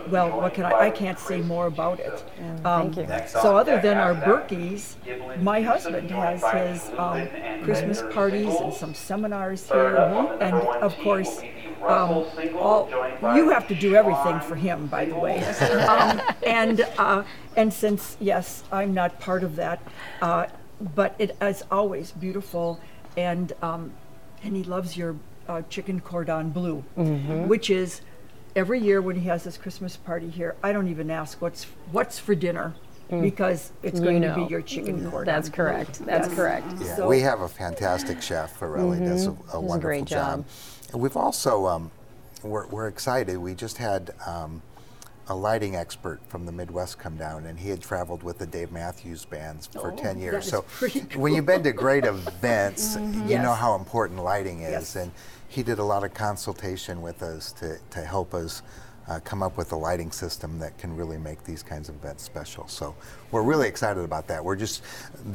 well, 0.09 0.41
what 0.41 0.55
can 0.55 0.65
I? 0.65 0.87
I 0.87 0.91
can't 0.91 1.19
say 1.19 1.41
more 1.41 1.67
about 1.67 2.01
it. 2.01 2.25
Um, 2.65 2.93
Thank 2.93 2.97
you. 2.97 3.29
So 3.29 3.57
other 3.57 3.81
than 3.81 3.97
our 3.97 4.15
Berkeys, 4.15 4.97
my 5.43 5.61
husband 5.61 6.11
has 6.11 6.43
his 6.43 6.99
um, 6.99 7.29
Christmas 7.65 8.03
parties 8.13 8.55
and 8.61 8.73
some 8.73 8.95
seminars 8.95 9.69
here, 9.69 9.97
and 10.41 10.55
of 10.55 10.97
course, 10.99 11.41
um, 11.89 12.57
all 12.57 12.89
you 13.37 13.51
have 13.51 13.67
to 13.69 13.75
do 13.75 13.95
everything 13.95 14.41
for 14.41 14.55
him, 14.57 14.87
by 14.87 15.05
the 15.05 15.17
way. 15.19 15.37
Um, 15.87 16.21
and 16.45 16.81
uh, 16.99 17.23
and 17.57 17.73
since 17.73 18.17
yes, 18.21 18.65
I'm 18.73 18.93
not 18.95 19.19
part 19.21 19.43
of 19.45 19.57
that, 19.57 19.81
uh, 20.21 20.47
but 20.95 21.15
it 21.19 21.37
is 21.41 21.63
always 21.71 22.13
beautiful, 22.13 22.81
and 23.17 23.53
um, 23.63 23.93
and 24.43 24.57
he 24.57 24.65
loves 24.65 24.97
your 24.97 25.17
uh, 25.49 25.63
chicken 25.71 26.01
cordon 26.01 26.51
bleu, 26.51 26.85
Mm-hmm. 26.97 27.47
which 27.49 27.71
is 27.71 28.01
every 28.55 28.81
year 28.81 29.01
when 29.01 29.17
he 29.17 29.29
has 29.29 29.45
his 29.45 29.57
Christmas 29.59 29.97
party 29.97 30.29
here. 30.29 30.57
I 30.63 30.73
don't 30.73 30.89
even 30.89 31.11
ask 31.11 31.41
what's 31.41 31.65
what's 31.93 32.19
for 32.19 32.35
dinner. 32.35 32.75
Because 33.09 33.73
it's 33.83 34.01
going 34.01 34.21
to 34.23 34.29
Mm. 34.29 34.37
know. 34.37 34.45
be 34.47 34.51
your 34.51 34.63
chicken 34.63 35.11
cordon. 35.11 35.33
That's 35.33 35.49
correct. 35.49 36.05
That's 36.05 36.27
Yes. 36.29 36.37
correct. 36.37 36.67
Yeah, 36.81 36.97
So- 36.97 37.09
we 37.09 37.21
have 37.21 37.41
a 37.41 37.49
fantastic 37.49 38.21
chef. 38.21 38.59
Farrelly 38.59 38.99
does 38.99 39.27
a, 39.27 39.31
a 39.31 39.35
Does 39.35 39.55
a 39.55 39.61
wonderful 39.61 39.79
great 39.81 40.05
job. 40.07 40.45
And 40.93 41.01
we've 41.01 41.17
also, 41.17 41.67
um, 41.67 41.91
we're, 42.43 42.67
we're 42.67 42.89
excited. 42.89 43.39
We 43.39 43.55
just 43.55 43.79
had 43.79 44.13
um, 44.27 44.61
a 45.29 45.35
lighting 45.35 45.77
expert 45.77 46.21
from 46.29 46.47
the 46.47 46.53
Midwest 46.53 46.99
come 46.99 47.17
down, 47.17 47.47
and 47.47 47.59
he 47.59 47.71
had 47.71 47.81
traveled 47.81 48.23
with 48.23 48.39
the 48.39 48.47
Dave 48.47 48.73
Matthews 48.73 49.25
bands 49.25 49.67
for 49.67 49.93
10 49.93 50.19
years. 50.21 50.47
Oh, 50.49 50.51
so 50.51 50.63
pretty 50.63 51.01
when 51.19 51.33
you've 51.35 51.47
been 51.47 51.63
to 51.65 51.73
great 51.73 52.05
events, 52.05 52.97
you 52.97 53.39
know 53.39 53.55
how 53.55 53.75
important 53.77 54.23
lighting 54.23 54.63
is. 54.63 54.71
Yes. 54.71 54.97
And 54.97 55.13
he 55.49 55.63
did 55.63 55.79
a 55.79 55.85
lot 55.85 56.03
of 56.05 56.13
consultation 56.15 57.03
with 57.03 57.23
us 57.23 57.53
to, 57.53 57.79
to 57.91 58.01
help 58.05 58.35
us 58.35 58.63
uh, 59.09 59.21
come 59.21 59.43
up 59.43 59.57
with 59.57 59.73
a 59.73 59.77
lighting 59.77 60.11
system 60.11 60.59
that 60.59 60.77
can 60.79 60.97
really 60.97 61.19
make 61.19 61.43
these 61.45 61.63
kinds 61.63 61.89
of 61.89 61.95
events 61.97 62.23
special. 62.25 62.67
So 62.69 62.95
we're 63.31 63.43
really 63.43 63.69
excited 63.69 64.03
about 64.05 64.27
that. 64.29 64.45
We're 64.45 64.57
just 64.57 64.83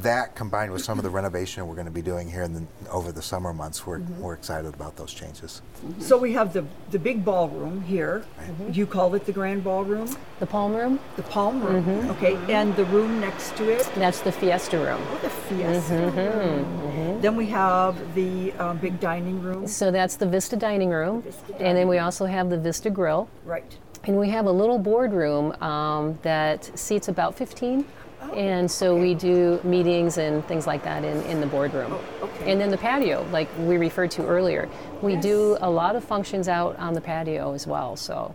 that 0.02 0.34
combined 0.34 0.72
with 0.72 0.82
some 0.84 0.98
of 0.98 1.04
the 1.04 1.10
renovation 1.20 1.66
we're 1.66 1.74
going 1.74 1.86
to 1.86 1.90
be 1.92 2.02
doing 2.02 2.30
here 2.30 2.42
in 2.42 2.52
the, 2.54 2.64
over 2.90 3.12
the 3.12 3.22
summer 3.22 3.52
months. 3.52 3.86
We're, 3.86 3.92
Mm-hmm. 4.02 4.20
we're 4.22 4.34
excited 4.34 4.74
about 4.74 4.96
those 4.96 5.12
changes. 5.14 5.62
So 6.00 6.16
we 6.18 6.32
have 6.32 6.52
the, 6.52 6.64
the 6.90 6.98
big 6.98 7.24
ballroom 7.24 7.82
here. 7.82 8.24
You 8.72 8.86
call 8.86 9.14
it 9.14 9.26
the 9.26 9.32
grand 9.32 9.62
ballroom, 9.62 10.08
The 10.40 10.46
palm 10.46 10.74
room, 10.74 10.98
the 11.16 11.22
palm 11.22 11.62
room, 11.62 11.84
Mm-hmm. 11.84 12.10
okay, 12.12 12.36
and 12.52 12.74
the 12.74 12.84
room 12.86 13.20
next 13.20 13.54
to 13.58 13.68
it, 13.70 13.88
that's 13.96 14.20
the 14.22 14.32
fiesta 14.32 14.78
room. 14.78 15.00
Oh, 15.12 15.18
the 15.22 15.30
fiesta. 15.30 15.92
Mm-hmm, 15.92 17.20
Then 17.20 17.36
we 17.36 17.46
have 17.46 18.14
the 18.14 18.52
um, 18.54 18.78
big 18.78 18.98
dining 18.98 19.40
room, 19.42 19.66
So 19.66 19.90
that's 19.90 20.16
the 20.16 20.26
Vista 20.26 20.56
dining 20.56 20.90
room. 20.90 21.22
Vista 21.22 21.54
And 21.60 21.76
then 21.76 21.86
we 21.88 21.98
also 21.98 22.24
have 22.26 22.50
the 22.50 22.58
Vista 22.58 22.90
grill. 22.90 23.28
right? 23.44 23.61
And 24.04 24.18
we 24.18 24.28
have 24.30 24.46
a 24.46 24.50
little 24.52 24.78
boardroom 24.78 25.52
um, 25.62 26.18
that 26.22 26.76
seats 26.78 27.08
about 27.08 27.36
15. 27.36 27.84
Oh, 28.24 28.32
And 28.34 28.70
so 28.70 28.96
we 28.96 29.14
do 29.14 29.60
meetings 29.64 30.18
and 30.18 30.44
things 30.46 30.66
like 30.66 30.82
that 30.84 31.04
in, 31.04 31.22
in 31.22 31.40
the 31.40 31.46
boardroom. 31.46 31.92
Oh, 31.92 32.04
okay. 32.24 32.50
And 32.52 32.60
then 32.60 32.70
the 32.70 32.78
patio, 32.78 33.24
like 33.30 33.48
we 33.60 33.76
referred 33.76 34.10
to 34.12 34.24
earlier. 34.26 34.68
We 35.02 35.16
do 35.16 35.56
a 35.60 35.70
lot 35.70 35.96
of 35.96 36.04
functions 36.04 36.48
out 36.48 36.76
on 36.78 36.94
the 36.94 37.00
patio 37.00 37.52
as 37.52 37.66
well. 37.66 37.96
So 37.96 38.34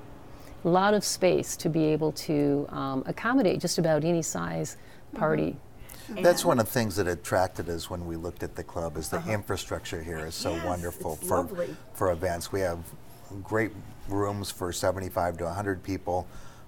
a 0.64 0.70
lot 0.70 0.94
of 0.94 1.04
space 1.04 1.56
to 1.58 1.70
be 1.70 1.86
able 1.86 2.12
to 2.14 2.66
um, 2.70 3.04
accommodate 3.06 3.60
just 3.62 3.78
about 3.78 4.04
any 4.04 4.22
size 4.22 4.78
Mm-hmm. 5.08 5.20
party. 5.20 5.56
That's 6.22 6.44
one 6.44 6.60
of 6.60 6.66
the 6.66 6.72
things 6.74 6.98
that 6.98 7.08
attracted 7.08 7.70
us 7.70 7.90
when 7.90 8.06
we 8.06 8.18
looked 8.18 8.44
at 8.44 8.58
the 8.58 8.64
club 8.64 8.98
is 8.98 9.08
the 9.08 9.24
infrastructure 9.26 10.04
here 10.04 10.26
is 10.26 10.36
so 10.36 10.50
Uh-huh. 10.50 10.58
Yes, 10.58 10.66
wonderful 10.68 11.16
for 11.16 11.38
lovely. 11.38 11.76
for 11.94 12.12
events. 12.12 12.52
We 12.52 12.60
have 12.60 12.80
great 13.44 13.72
rooms 14.08 14.52
for 14.52 14.72
75 14.72 15.38
to 15.38 15.44
100 15.46 15.84
people. 15.84 16.28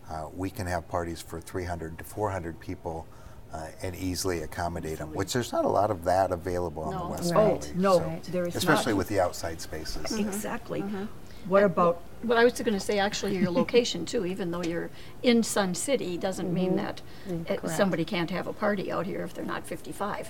Uh, 0.10 0.28
we 0.36 0.50
can 0.50 0.66
have 0.68 0.88
parties 0.88 1.22
for 1.22 1.40
300 1.40 1.98
to 2.00 2.04
400 2.04 2.60
people 2.60 3.06
uh, 3.54 3.68
and 3.82 3.96
easily 3.96 4.42
accommodate 4.42 4.98
them, 5.00 5.14
which 5.14 5.34
there's 5.34 5.52
not 5.52 5.66
a 5.66 5.70
lot 5.70 5.90
of 5.92 6.04
that 6.04 6.32
available 6.32 6.84
on 6.84 6.94
the 6.94 7.00
No. 7.00 7.10
West 7.10 7.34
Right. 7.34 7.64
Valley. 7.64 7.72
No, 7.76 7.98
so- 8.24 8.32
there 8.32 8.48
is 8.48 8.56
especially 8.56 8.94
not. 8.94 8.98
with 8.98 9.08
the 9.08 9.20
outside 9.20 9.62
spaces. 9.62 10.04
Mm-hmm. 10.04 10.28
Exactly. 10.28 10.82
Mm-hmm. 10.82 10.96
Mm-hmm. 10.98 11.50
What 11.50 11.64
about, 11.64 12.02
But 12.24 12.38
I 12.38 12.44
was 12.44 12.54
going 12.54 12.74
to 12.74 12.80
say, 12.82 13.00
actually, 13.00 13.38
your 13.38 13.50
location 13.50 14.06
too, 14.06 14.26
even 14.26 14.52
though 14.52 14.62
you're 14.62 14.90
in 15.24 15.42
Sun 15.42 15.74
City, 15.74 16.18
doesn't 16.18 16.54
mean 16.54 16.76
that 16.76 17.02
mm, 17.28 17.50
eh, 17.50 17.54
it, 17.64 17.70
somebody 17.70 18.04
can't 18.04 18.30
have 18.30 18.46
a 18.48 18.52
party 18.54 18.92
out 18.92 19.06
here 19.06 19.24
if 19.24 19.34
they're 19.34 19.46
not 19.46 19.66
55. 19.66 20.30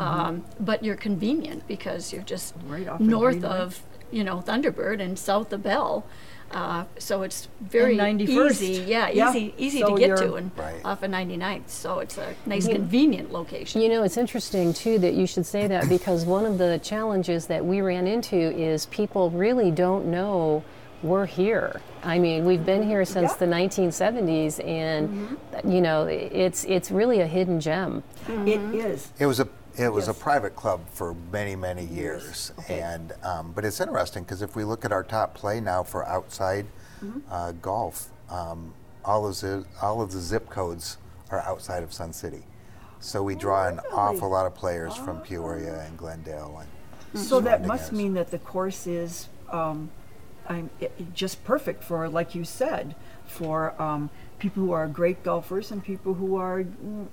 Um, 0.00 0.44
but 0.58 0.82
you're 0.82 0.96
convenient 0.96 1.68
because 1.68 2.10
you're 2.12 2.22
just 2.22 2.54
Right 2.66 2.88
off 2.88 3.00
of 3.00 3.06
north 3.06 3.40
Greenway. 3.40 3.58
of, 3.58 3.80
you 4.10 4.24
know, 4.24 4.38
Thunderbird 4.38 5.00
and 5.00 5.18
south 5.18 5.52
of 5.52 5.62
Bell. 5.62 6.04
Uh, 6.52 6.84
so 6.98 7.22
it's 7.22 7.48
very 7.60 7.96
91st. 7.96 8.62
easy, 8.62 8.82
yeah, 8.86 9.08
Yeah. 9.08 9.30
easy, 9.30 9.54
easy 9.58 9.80
So 9.80 9.94
to 9.94 9.98
get 9.98 10.16
to, 10.18 10.34
and 10.34 10.52
Right. 10.56 10.76
off 10.84 11.02
of 11.02 11.10
99th. 11.10 11.68
So 11.70 11.98
it's 11.98 12.16
a 12.18 12.34
nice, 12.46 12.68
convenient 12.68 13.32
location. 13.32 13.80
You 13.80 13.88
know, 13.88 14.04
it's 14.04 14.16
interesting 14.16 14.72
too 14.72 14.98
that 15.00 15.14
you 15.14 15.26
should 15.26 15.44
say 15.44 15.66
that 15.66 15.88
because 15.88 16.24
one 16.24 16.46
of 16.46 16.56
the 16.58 16.78
challenges 16.84 17.46
that 17.48 17.64
we 17.66 17.80
ran 17.80 18.06
into 18.06 18.36
is 18.36 18.86
people 18.86 19.30
really 19.30 19.72
don't 19.72 20.06
know 20.06 20.62
we're 21.02 21.26
here. 21.26 21.80
I 22.02 22.18
mean, 22.18 22.46
we've 22.46 22.64
been 22.64 22.82
here 22.82 23.04
since 23.04 23.32
Yeah. 23.32 23.36
the 23.40 23.46
1970s, 23.46 24.58
and 24.60 25.36
you 25.64 25.80
know, 25.80 26.06
it's 26.06 26.64
it's 26.64 26.90
really 26.90 27.20
a 27.20 27.26
hidden 27.26 27.60
gem. 27.60 28.02
it 28.28 28.60
is, 28.74 29.08
It 29.18 29.26
was 29.26 29.38
a 29.40 29.48
it 29.78 29.92
was 29.92 30.06
Yes. 30.06 30.16
a 30.16 30.20
private 30.20 30.54
club 30.56 30.80
for 30.90 31.14
many 31.32 31.54
many 31.56 31.84
years, 31.84 32.52
Okay. 32.60 32.80
and 32.80 33.12
um, 33.22 33.52
but 33.54 33.64
it's 33.64 33.80
interesting 33.80 34.22
because 34.22 34.42
if 34.42 34.56
we 34.56 34.64
look 34.64 34.84
at 34.84 34.92
our 34.92 35.02
top 35.04 35.34
play 35.34 35.60
now 35.60 35.82
for 35.82 36.06
outside 36.06 36.66
Mm-hmm. 37.04 37.18
uh, 37.30 37.52
golf, 37.60 38.08
um, 38.30 38.72
all 39.04 39.26
of 39.26 39.38
the 39.40 39.66
all 39.82 40.00
of 40.00 40.12
the 40.12 40.20
zip 40.20 40.48
codes 40.48 40.96
are 41.30 41.40
outside 41.40 41.82
of 41.82 41.92
Sun 41.92 42.12
City, 42.14 42.42
so 43.00 43.22
we 43.22 43.34
draw 43.34 43.68
an 43.68 43.80
awful 43.92 44.30
lot 44.30 44.46
of 44.46 44.54
players 44.54 44.96
from 44.96 45.20
Peoria 45.20 45.80
and 45.86 45.98
Glendale 45.98 46.62
and 47.12 47.22
so 47.22 47.40
that 47.40 47.66
must 47.66 47.84
areas. 47.92 47.92
mean 47.92 48.14
that 48.14 48.30
the 48.30 48.38
course 48.38 48.86
is 48.86 49.28
um, 49.50 49.90
I'm, 50.48 50.70
it, 50.80 50.92
it 50.98 51.12
just 51.14 51.44
perfect 51.44 51.82
for, 51.84 52.08
like 52.08 52.34
you 52.34 52.44
said, 52.44 52.94
for 53.26 53.80
um, 53.80 54.10
people 54.38 54.62
who 54.62 54.72
are 54.72 54.86
great 54.86 55.22
golfers 55.22 55.70
and 55.72 55.82
people 55.82 56.14
who 56.14 56.36
are, 56.36 56.62
mm, 56.62 57.06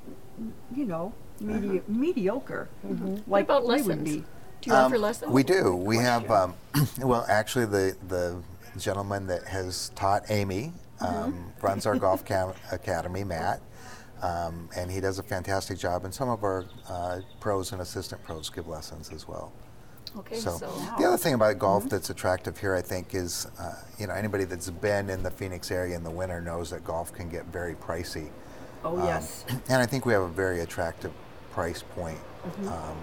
you 0.75 0.85
know, 0.85 1.13
medi- 1.39 1.81
mediocre. 1.87 2.69
what 2.81 3.27
Like 3.27 3.45
about 3.45 3.63
we 3.63 3.69
would 3.81 3.87
lessons? 3.87 4.03
be. 4.03 4.23
Do 4.61 4.69
you 4.69 4.73
offer 4.75 4.97
lessons? 4.97 5.27
Um, 5.29 5.33
We 5.33 5.43
do. 5.43 5.75
We 5.75 5.97
have, 5.97 6.29
um, 6.31 6.53
well, 6.99 7.25
actually, 7.27 7.65
the, 7.65 7.95
the 8.07 8.41
gentleman 8.77 9.27
that 9.27 9.43
has 9.45 9.89
taught 9.95 10.23
Amy 10.29 10.73
um, 11.01 11.51
runs 11.61 11.85
our 11.85 11.97
golf 11.97 12.23
cam- 12.23 12.53
academy, 12.71 13.23
Matt, 13.25 13.61
um, 14.21 14.69
and 14.75 14.89
he 14.89 15.01
does 15.01 15.19
a 15.19 15.23
fantastic 15.23 15.77
job. 15.77 16.05
And 16.05 16.13
some 16.13 16.29
of 16.29 16.43
our 16.43 16.65
uh, 16.89 17.19
pros 17.41 17.73
and 17.73 17.81
assistant 17.81 18.23
pros 18.23 18.49
give 18.49 18.67
lessons 18.67 19.11
as 19.13 19.27
well. 19.27 19.51
Okay, 20.15 20.35
So, 20.35 20.51
so, 20.57 20.71
the 20.99 21.05
other 21.05 21.17
thing 21.17 21.33
about 21.33 21.57
golf 21.57 21.89
that's 21.89 22.11
attractive 22.11 22.57
here, 22.59 22.75
I 22.75 22.81
think, 22.83 23.15
is 23.15 23.47
uh, 23.59 23.73
you 23.97 24.05
know 24.05 24.13
anybody 24.13 24.43
that's 24.43 24.69
been 24.69 25.09
in 25.09 25.23
the 25.23 25.31
Phoenix 25.31 25.71
area 25.71 25.95
in 25.95 26.03
the 26.03 26.11
winter 26.11 26.39
knows 26.39 26.69
that 26.69 26.83
golf 26.85 27.11
can 27.11 27.29
get 27.29 27.45
very 27.47 27.73
pricey. 27.73 28.29
Oh, 28.83 28.97
Um, 28.99 29.05
yes. 29.05 29.45
And 29.69 29.81
I 29.81 29.85
think 29.85 30.05
we 30.05 30.13
have 30.13 30.23
a 30.23 30.27
very 30.27 30.61
attractive 30.61 31.11
price 31.51 31.83
point 31.95 32.17
Mm-hmm. 32.43 32.67
um, 32.67 32.97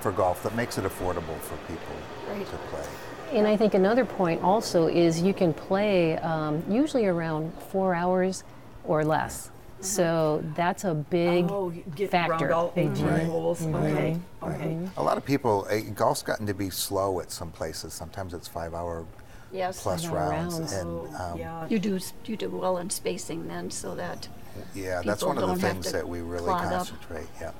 for 0.00 0.12
golf 0.12 0.42
that 0.42 0.54
makes 0.54 0.76
it 0.76 0.84
affordable 0.84 1.38
for 1.40 1.56
people 1.66 1.96
Right. 2.30 2.44
to 2.46 2.56
play. 2.70 2.84
And 3.32 3.46
I 3.46 3.56
think 3.56 3.72
another 3.72 4.04
point 4.04 4.42
also 4.42 4.86
is 4.86 5.20
you 5.22 5.32
can 5.32 5.54
play 5.54 6.18
um, 6.18 6.62
usually 6.68 7.06
around 7.06 7.52
four 7.72 7.94
hours 7.94 8.44
or 8.84 9.02
less. 9.02 9.50
So 9.80 10.42
that's 10.54 10.84
a 10.84 10.92
big 10.94 11.46
oh, 11.50 11.70
get 11.94 12.10
factor. 12.10 12.46
around 12.48 12.52
all 12.52 12.72
18 12.76 13.06
Right. 13.06 13.24
holes. 13.26 13.64
Okay, 13.66 14.18
okay. 14.42 14.78
A 14.98 15.02
lot 15.02 15.16
of 15.16 15.24
people, 15.24 15.66
uh, 15.70 15.78
golf's 15.94 16.22
gotten 16.22 16.46
to 16.46 16.54
be 16.54 16.68
slow 16.70 17.20
at 17.20 17.30
some 17.32 17.50
places. 17.50 17.92
Sometimes 17.94 18.34
it's 18.34 18.46
five 18.48 18.74
hour 18.74 19.06
yes. 19.52 19.82
plus 19.82 20.04
Five-hour 20.04 20.18
rounds. 20.30 20.58
rounds. 20.58 20.72
And 20.74 20.88
Oh, 20.90 21.30
um, 21.32 21.38
yeah. 21.38 21.66
You 21.68 21.78
do 21.78 21.98
you 22.26 22.36
do 22.36 22.50
well 22.50 22.76
in 22.78 22.90
spacing 22.90 23.48
then, 23.48 23.70
so 23.70 23.94
that. 23.94 24.28
Yeah, 24.74 25.02
that's 25.04 25.20
People 25.22 25.28
one 25.34 25.36
of 25.38 25.40
the 25.42 25.46
don't 25.48 25.60
have 25.60 25.72
things 25.72 25.86
to 25.86 25.92
that 25.92 26.08
we 26.08 26.20
really 26.20 26.44
clog 26.44 26.64
up. 26.66 26.70
concentrate. 26.72 27.26
Yeah, 27.40 27.52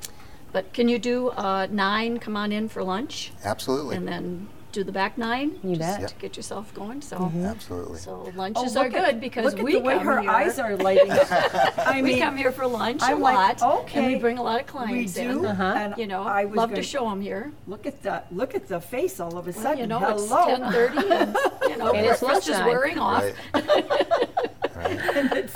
But 0.52 0.72
can 0.72 0.88
you 0.88 0.98
do 0.98 1.28
uh, 1.30 1.66
nine? 1.70 2.18
Come 2.18 2.36
on 2.36 2.52
in 2.52 2.68
for 2.68 2.82
lunch, 2.82 3.32
absolutely. 3.44 3.96
and 3.96 4.06
then 4.08 4.48
do 4.72 4.84
the 4.84 4.92
back 4.92 5.16
nine. 5.16 5.58
You 5.64 5.74
just 5.76 6.00
bet. 6.00 6.08
To 6.10 6.14
get 6.16 6.36
yourself 6.36 6.74
going. 6.74 7.00
So, 7.00 7.16
Mm-hmm. 7.16 7.46
Absolutely. 7.46 7.98
so 7.98 8.24
Oh, 8.26 8.32
lunches 8.36 8.76
are 8.76 8.84
look 8.84 8.94
at- 8.94 9.06
good 9.12 9.20
because 9.22 9.44
look 9.46 9.58
at 9.58 9.64
we 9.64 9.72
the 9.72 9.80
way 9.80 9.94
come 9.96 10.04
her 10.04 10.20
here. 10.20 10.30
eyes 10.30 10.58
are 10.58 10.76
lighting 10.76 11.10
up. 11.12 11.30
I 11.78 12.02
we 12.02 12.08
mean, 12.10 12.18
come 12.18 12.36
here 12.36 12.52
for 12.52 12.66
lunch 12.66 13.00
a 13.00 13.06
I'm 13.06 13.20
like, 13.22 13.62
lot, 13.62 13.62
and 13.62 13.84
okay, 13.84 14.06
we 14.14 14.20
bring 14.20 14.36
a 14.36 14.42
lot 14.42 14.60
of 14.60 14.66
we 14.66 14.70
clients 14.70 15.14
do. 15.14 15.22
in. 15.22 15.46
Uh-huh. 15.46 15.62
And 15.62 15.94
You 15.96 16.06
know, 16.06 16.22
I 16.24 16.44
was 16.44 16.56
love 16.58 16.70
gonna- 16.70 16.82
show 16.82 17.08
them 17.08 17.22
here. 17.22 17.52
Look 17.66 17.86
at 17.86 18.02
the 18.02 18.22
look 18.30 18.54
at 18.54 18.68
the 18.68 18.78
face 18.80 19.18
all 19.18 19.38
of 19.38 19.48
a 19.48 19.52
Well, 19.52 19.62
sudden. 19.62 19.78
you 19.78 19.86
know, 19.86 19.98
Hello. 19.98 20.14
it's 20.48 20.58
ten 20.58 20.70
thirty, 20.72 21.08
and 21.10 21.36
you 21.70 21.76
know, 21.78 21.92
And 21.92 22.06
it's 22.06 22.20
breakfast 22.20 22.48
is 22.48 22.58
lunchtime. 22.58 22.66
wearing 22.66 22.98
off. 22.98 23.24
Right. 23.54 24.76
right. 24.76 25.50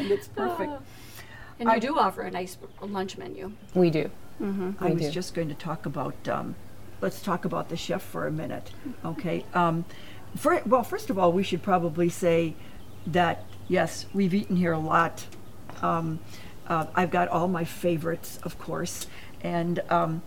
And, 0.00 0.10
it's, 0.16 0.28
perfect. 0.28 0.72
And 1.58 1.68
you 1.68 1.74
I- 1.74 1.78
do 1.78 1.98
offer 1.98 2.22
a 2.22 2.30
nice 2.30 2.56
lunch 2.80 3.18
menu. 3.18 3.52
We 3.74 3.90
do. 3.90 4.10
I 4.40 4.44
We 4.86 4.92
was 4.94 5.02
do. 5.02 5.10
just 5.10 5.34
going 5.34 5.48
to 5.48 5.54
talk 5.54 5.84
about. 5.84 6.26
Um, 6.26 6.54
let's 7.02 7.20
talk 7.22 7.44
about 7.44 7.68
the 7.68 7.76
chef 7.76 8.02
for 8.02 8.26
a 8.26 8.30
minute, 8.30 8.70
okay? 9.04 9.44
Um, 9.54 9.84
for, 10.36 10.62
well, 10.64 10.82
first 10.82 11.10
of 11.10 11.18
all, 11.18 11.32
we 11.32 11.42
should 11.42 11.62
probably 11.62 12.08
say 12.08 12.54
that 13.06 13.44
yes, 13.68 14.06
we've 14.14 14.32
eaten 14.34 14.56
here 14.56 14.72
a 14.72 14.78
lot. 14.78 15.26
Um, 15.82 16.20
uh, 16.66 16.86
I've 16.94 17.10
got 17.10 17.28
all 17.28 17.48
my 17.48 17.64
favorites, 17.64 18.38
of 18.42 18.58
course, 18.58 19.06
and 19.42 19.80
um, 19.90 20.22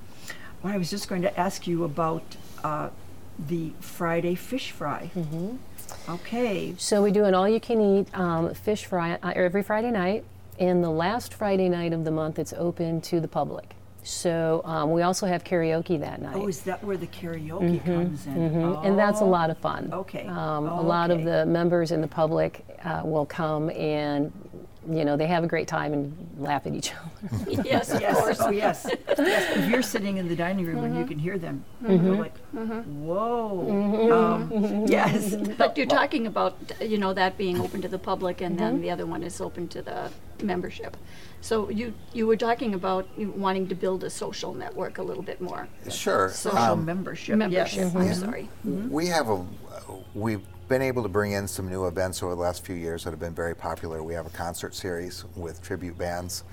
I 0.63 0.77
was 0.77 0.89
just 0.89 1.07
going 1.07 1.21
to 1.23 1.39
ask 1.39 1.67
you 1.67 1.83
about 1.83 2.23
uh, 2.63 2.89
the 3.39 3.73
Friday 3.79 4.35
fish 4.35 4.71
fry. 4.71 5.09
Mm-hmm. 5.15 5.57
Okay. 6.09 6.73
So 6.77 7.01
we 7.01 7.11
do 7.11 7.25
an 7.25 7.33
all-you-can-eat 7.33 8.07
um, 8.17 8.53
fish 8.53 8.85
fry 8.85 9.17
uh, 9.23 9.33
every 9.35 9.63
Friday 9.63 9.91
night, 9.91 10.23
and 10.59 10.83
the 10.83 10.89
last 10.89 11.33
Friday 11.33 11.69
night 11.69 11.93
of 11.93 12.03
the 12.05 12.11
month, 12.11 12.39
it's 12.39 12.53
open 12.53 13.01
to 13.01 13.19
the 13.19 13.27
public. 13.27 13.75
So 14.05 14.61
um, 14.65 14.91
we 14.91 15.01
also 15.01 15.25
have 15.27 15.45
karaoke 15.45 15.97
that 16.01 16.21
night. 16.21 16.35
Oh, 16.35 16.47
is 16.49 16.61
that 16.63 16.83
where 16.83 16.97
the 16.97 17.07
karaoke 17.07 17.83
comes 17.85 18.27
in? 18.27 18.33
Mhm, 18.51 18.85
And 18.85 18.99
that's 18.99 19.21
a 19.21 19.23
Oh. 19.23 19.29
lot 19.29 19.49
of 19.49 19.57
fun. 19.59 19.89
Okay. 19.93 20.27
Um, 20.27 20.67
Oh, 20.67 20.81
a 20.81 20.83
lot 20.83 21.09
of 21.09 21.23
the 21.23 21.45
members 21.45 21.91
in 21.91 22.01
the 22.01 22.07
public 22.07 22.65
uh, 22.83 23.01
will 23.05 23.25
come 23.25 23.69
and, 23.69 24.31
you 24.89 25.05
know, 25.05 25.15
they 25.17 25.27
have 25.27 25.43
a 25.43 25.47
great 25.47 25.67
time 25.67 25.93
and 25.93 26.35
laugh 26.37 26.65
at 26.65 26.73
each 26.73 26.91
other. 26.93 27.61
yes, 27.63 27.91
of 27.91 28.01
Yes, 28.01 28.19
course. 28.19 28.41
oh 28.41 28.49
yes. 28.49 28.85
yes. 29.17 29.57
If 29.57 29.69
you're 29.69 29.81
sitting 29.81 30.17
in 30.17 30.27
the 30.27 30.35
dining 30.35 30.65
room 30.65 30.83
and 30.83 30.93
you 30.95 31.01
mm-hmm. 31.01 31.09
can 31.09 31.19
hear 31.19 31.37
them, 31.37 31.63
mm-hmm. 31.83 32.05
you're 32.05 32.15
like, 32.17 32.35
mm-hmm. 32.53 33.05
whoa. 33.05 34.11
Um, 34.11 34.85
yes. 34.87 35.35
But 35.57 35.77
you're 35.77 35.85
talking 35.87 36.27
about, 36.27 36.57
you 36.81 36.97
know, 36.97 37.13
that 37.13 37.37
being 37.37 37.59
open 37.59 37.81
to 37.81 37.87
the 37.87 37.99
public, 37.99 38.41
and 38.41 38.53
Mm-hmm. 38.55 38.65
then 38.65 38.81
the 38.81 38.91
other 38.91 39.05
one 39.05 39.23
is 39.23 39.39
open 39.41 39.67
to 39.69 39.81
the 39.81 40.11
membership. 40.43 40.97
So 41.41 41.69
you 41.69 41.93
you 42.13 42.25
were 42.27 42.37
talking 42.37 42.73
about 42.73 43.05
wanting 43.17 43.67
to 43.67 43.75
build 43.75 44.03
a 44.03 44.09
social 44.09 44.53
network 44.53 44.97
a 44.97 45.03
little 45.03 45.23
bit 45.23 45.41
more. 45.41 45.67
Sure. 45.89 46.25
Um, 46.27 46.31
social 46.33 46.59
Um, 46.59 46.85
membership. 46.85 47.37
Membership. 47.37 47.91
Yes. 47.93 47.95
I'm 47.95 48.13
sorry. 48.13 48.49
We 48.63 49.07
have 49.07 49.29
a, 49.29 49.45
we've 50.13 50.45
been 50.73 50.81
able 50.81 51.03
to 51.03 51.09
bring 51.09 51.33
in 51.33 51.47
some 51.47 51.69
new 51.69 51.85
events 51.85 52.23
over 52.23 52.33
the 52.33 52.41
last 52.41 52.65
few 52.65 52.73
years 52.73 53.03
that 53.03 53.11
have 53.11 53.19
been 53.19 53.35
very 53.35 53.55
popular. 53.55 54.01
We 54.01 54.15
have 54.15 54.25
a 54.25 54.31
concert 54.31 54.73
series 54.73 55.23
with 55.35 55.61
tribute 55.61 55.95
bands 55.99 56.45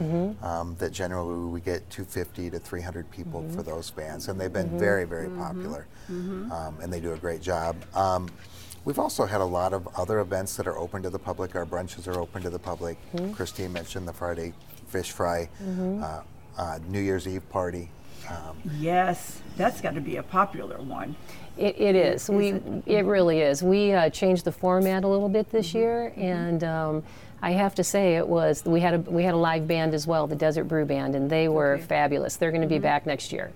um, 0.42 0.76
that 0.78 0.92
generally 0.92 1.46
we 1.48 1.62
get 1.62 1.88
250 1.88 2.50
to 2.50 2.58
300 2.58 3.10
people 3.10 3.42
for 3.54 3.62
those 3.62 3.90
bands, 3.90 4.28
and 4.28 4.38
they've 4.38 4.52
been 4.52 4.78
very, 4.78 5.06
very 5.06 5.30
popular, 5.30 5.86
um, 6.10 6.76
and 6.82 6.92
they 6.92 7.00
do 7.00 7.14
a 7.14 7.16
great 7.16 7.40
job. 7.40 7.76
Um, 7.94 8.28
We've 8.84 8.98
also 8.98 9.26
had 9.26 9.40
a 9.42 9.44
lot 9.44 9.74
of 9.74 9.86
other 9.98 10.20
events 10.20 10.56
that 10.56 10.66
are 10.66 10.76
open 10.78 11.02
to 11.02 11.10
the 11.10 11.18
public. 11.18 11.54
Our 11.54 11.66
brunches 11.66 12.08
are 12.08 12.18
open 12.18 12.40
to 12.42 12.48
the 12.50 12.58
public. 12.58 12.96
Christine 13.34 13.72
mentioned 13.74 14.08
the 14.08 14.12
Friday 14.14 14.54
fish 14.88 15.12
fry, 15.12 15.48
uh, 16.02 16.22
uh, 16.58 16.78
New 16.88 17.00
Year's 17.00 17.28
Eve 17.28 17.46
party. 17.50 17.90
Um, 18.28 18.56
Yes, 18.78 19.40
that's 19.56 19.80
got 19.80 19.94
to 19.94 20.00
be 20.00 20.16
a 20.16 20.22
popular 20.22 20.78
one. 20.78 21.16
It, 21.56 21.78
it 21.80 21.94
is. 21.96 22.28
We, 22.28 22.60
it 22.86 23.04
really 23.04 23.40
is. 23.40 23.62
We 23.62 23.92
uh, 23.92 24.08
changed 24.10 24.44
the 24.44 24.52
format 24.52 25.04
a 25.04 25.08
little 25.08 25.28
bit 25.28 25.50
this 25.50 25.68
Mm-hmm. 25.68 25.78
year, 25.78 26.12
and 26.16 26.64
um, 26.64 27.02
I 27.42 27.52
have 27.52 27.74
to 27.76 27.84
say 27.84 28.16
it 28.16 28.26
was. 28.26 28.64
We 28.64 28.80
had 28.80 28.94
a 28.94 28.98
we 28.98 29.22
had 29.24 29.34
a 29.34 29.38
live 29.38 29.66
band 29.66 29.94
as 29.94 30.06
well, 30.06 30.26
the 30.26 30.36
Desert 30.36 30.64
Brew 30.64 30.84
Band, 30.84 31.14
and 31.14 31.28
they 31.28 31.48
were 31.48 31.74
Okay. 31.74 31.82
fabulous. 31.84 32.36
They're 32.36 32.50
going 32.52 32.62
to 32.62 32.68
be 32.68 32.78
back 32.78 33.06
next 33.06 33.32
year. 33.32 33.50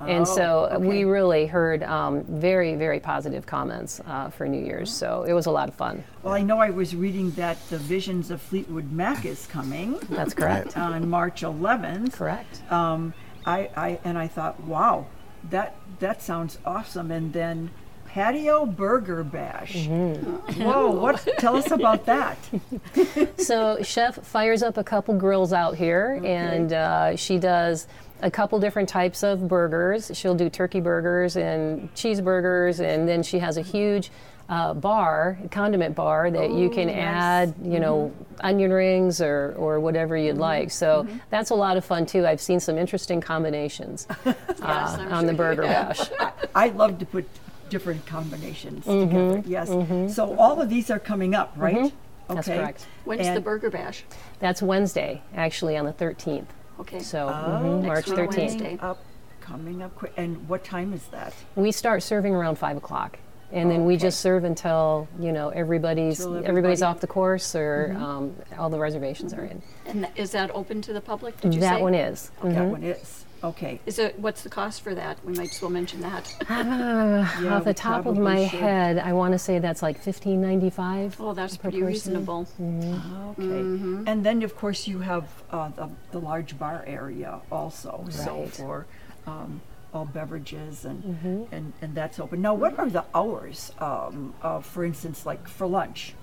And 0.00 0.22
Oh, 0.22 0.36
so 0.36 0.68
uh, 0.74 0.78
we 0.78 1.04
really 1.04 1.46
heard 1.46 1.82
um, 1.82 2.22
very, 2.24 2.74
very 2.74 3.00
positive 3.00 3.46
comments 3.46 3.98
uh, 4.06 4.28
for 4.28 4.46
New 4.46 4.62
Year's. 4.62 4.92
So 4.92 5.22
it 5.26 5.32
was 5.32 5.46
a 5.46 5.50
lot 5.50 5.68
of 5.70 5.74
fun. 5.74 6.04
Well, 6.22 6.34
I 6.34 6.42
know 6.42 6.58
I 6.58 6.68
was 6.68 6.94
reading 6.94 7.30
that 7.32 7.56
the 7.70 7.78
Visions 7.78 8.30
of 8.30 8.42
Fleetwood 8.42 8.92
Mac 8.92 9.24
is 9.24 9.46
coming 9.46 9.98
That's 10.10 10.34
correct. 10.34 10.76
on 10.76 11.08
March 11.08 11.40
11th. 11.40 12.12
correct. 12.12 12.60
Um, 12.70 13.14
I, 13.46 13.70
I 13.76 13.98
and 14.04 14.18
I 14.18 14.28
thought, 14.28 14.62
wow, 14.64 15.06
that 15.50 15.76
that 16.00 16.22
sounds 16.22 16.58
awesome. 16.64 17.10
And 17.10 17.32
then 17.32 17.70
patio 18.06 18.64
burger 18.66 19.22
bash. 19.22 19.74
Mm-hmm. 19.74 20.62
Whoa, 20.62 20.90
what? 20.90 21.26
Tell 21.38 21.56
us 21.56 21.70
about 21.70 22.06
that. 22.06 22.38
so 23.38 23.82
chef 23.82 24.16
fires 24.16 24.62
up 24.62 24.76
a 24.76 24.84
couple 24.84 25.14
grills 25.14 25.52
out 25.52 25.76
here 25.76 26.20
and 26.24 26.72
uh, 26.72 27.16
she 27.16 27.38
does 27.38 27.86
a 28.22 28.30
couple 28.30 28.58
different 28.58 28.88
types 28.88 29.22
of 29.22 29.46
burgers 29.46 30.10
she'll 30.14 30.34
do 30.34 30.48
turkey 30.48 30.80
burgers 30.80 31.36
and 31.36 31.92
cheeseburgers 31.94 32.80
and 32.80 33.06
then 33.06 33.22
she 33.22 33.38
has 33.38 33.58
a 33.58 33.60
huge 33.60 34.10
uh, 34.48 34.72
bar 34.74 35.38
condiment 35.50 35.94
bar 35.96 36.30
that 36.30 36.50
you 36.52 36.70
can 36.70 36.88
Oh, 36.88 36.92
nice. 36.92 36.96
add 37.02 37.54
you 37.64 37.80
know 37.80 38.12
onion 38.40 38.72
rings 38.72 39.20
or, 39.20 39.54
or 39.58 39.80
whatever 39.80 40.16
you'd 40.16 40.36
like 40.38 40.70
so 40.70 41.06
that's 41.30 41.50
a 41.50 41.54
lot 41.54 41.76
of 41.76 41.84
fun 41.84 42.06
too 42.06 42.24
i've 42.26 42.40
seen 42.40 42.60
some 42.60 42.78
interesting 42.78 43.20
combinations 43.20 44.06
uh, 44.26 44.34
I'm 44.62 45.12
on 45.12 45.26
the 45.26 45.32
burger 45.34 45.62
bash 45.62 46.00
I 46.54 46.68
love 46.68 46.98
to 47.00 47.06
put 47.06 47.26
different 47.70 48.06
combinations 48.06 48.84
Mm-hmm. 48.84 49.08
together. 49.08 49.42
Yes. 49.46 50.14
So 50.14 50.36
all 50.38 50.60
of 50.62 50.68
these 50.68 50.88
are 50.90 51.00
coming 51.00 51.34
up, 51.34 51.52
right? 51.56 51.92
That's 52.28 52.46
Okay. 52.48 52.58
correct. 52.58 52.86
When's 53.04 53.34
the 53.34 53.40
burger 53.40 53.70
bash? 53.70 54.04
that's 54.38 54.62
wednesday 54.62 55.22
actually 55.34 55.76
on 55.76 55.84
the 55.86 55.92
13th 55.92 56.46
Okay. 56.78 57.00
so 57.00 57.28
Oh, 57.28 57.82
march 57.82 58.04
13th 58.06 58.36
Wednesday. 58.36 58.78
Up, 58.80 58.98
coming 59.40 59.82
up 59.82 59.94
quick. 59.96 60.12
And 60.16 60.48
what 60.48 60.62
time 60.62 60.92
is 60.92 61.04
that? 61.08 61.34
We 61.56 61.72
start 61.72 62.02
serving 62.04 62.34
around 62.34 62.56
five 62.58 62.76
o'clock, 62.76 63.18
and 63.56 63.70
then 63.70 63.84
we 63.84 63.96
just 63.96 64.20
serve 64.20 64.44
until 64.44 65.08
you 65.18 65.32
know 65.32 65.48
everybody's 65.48 66.18
Till 66.18 66.28
everybody's 66.36 66.48
everybody- 66.48 66.74
Mm-hmm. 66.76 66.84
off 66.84 67.00
the 67.00 67.06
course 67.06 67.54
or 67.54 67.96
um, 67.98 68.34
all 68.58 68.68
the 68.70 68.78
reservations 68.78 69.32
are 69.32 69.44
in. 69.44 69.62
And 69.86 70.04
th- 70.04 70.12
is 70.16 70.30
that 70.32 70.50
open 70.54 70.82
to 70.82 70.92
the 70.92 71.00
public? 71.00 71.40
Did 71.40 71.54
you 71.54 71.60
That 71.60 71.76
say? 71.78 71.82
one 71.82 71.94
is. 71.94 72.30
That 72.42 72.52
Mhm. 72.52 72.70
one 72.70 72.82
is. 72.82 73.24
Okay. 73.44 73.80
Is 73.86 73.98
it? 73.98 74.18
What's 74.18 74.42
the 74.42 74.48
cost 74.48 74.80
for 74.82 74.94
that? 74.94 75.18
We 75.24 75.32
might 75.34 75.50
as 75.52 75.60
well 75.62 75.70
mention 75.70 76.00
that. 76.00 76.34
Yeah, 76.48 77.56
Off 77.56 77.64
the 77.64 77.74
top 77.74 77.98
of 78.00 78.14
probably 78.16 78.22
my 78.22 78.48
should. 78.48 78.60
head, 78.60 78.98
I 78.98 79.12
want 79.12 79.32
to 79.32 79.38
say 79.38 79.58
that's 79.58 79.82
like 79.82 79.98
fifteen 80.00 80.40
ninety 80.40 80.70
five. 80.70 81.16
Oh, 81.20 81.32
that's 81.34 81.56
pretty 81.56 81.78
person. 81.80 81.86
reasonable. 82.14 82.46
Okay. 82.58 83.42
Mm-hmm. 83.42 84.04
And 84.06 84.24
then, 84.24 84.42
of 84.42 84.56
course, 84.56 84.86
you 84.88 85.00
have 85.00 85.28
uh, 85.50 85.68
the, 85.70 85.88
the 86.12 86.18
large 86.18 86.58
bar 86.58 86.82
area 86.86 87.40
also. 87.52 88.04
So 88.10 88.40
Right. 88.40 88.50
for 88.54 88.86
um, 89.26 89.60
all 89.96 90.04
beverages 90.04 90.84
and, 90.84 91.02
Mm-hmm. 91.02 91.42
and 91.54 91.72
and 91.80 91.94
that's 91.94 92.20
open. 92.20 92.40
Now, 92.42 92.54
what 92.54 92.78
are 92.78 92.88
the 92.88 93.04
hours? 93.14 93.72
Um, 93.80 94.34
uh, 94.42 94.60
for 94.60 94.84
instance, 94.84 95.26
like 95.26 95.48
for 95.48 95.66
lunch. 95.66 96.14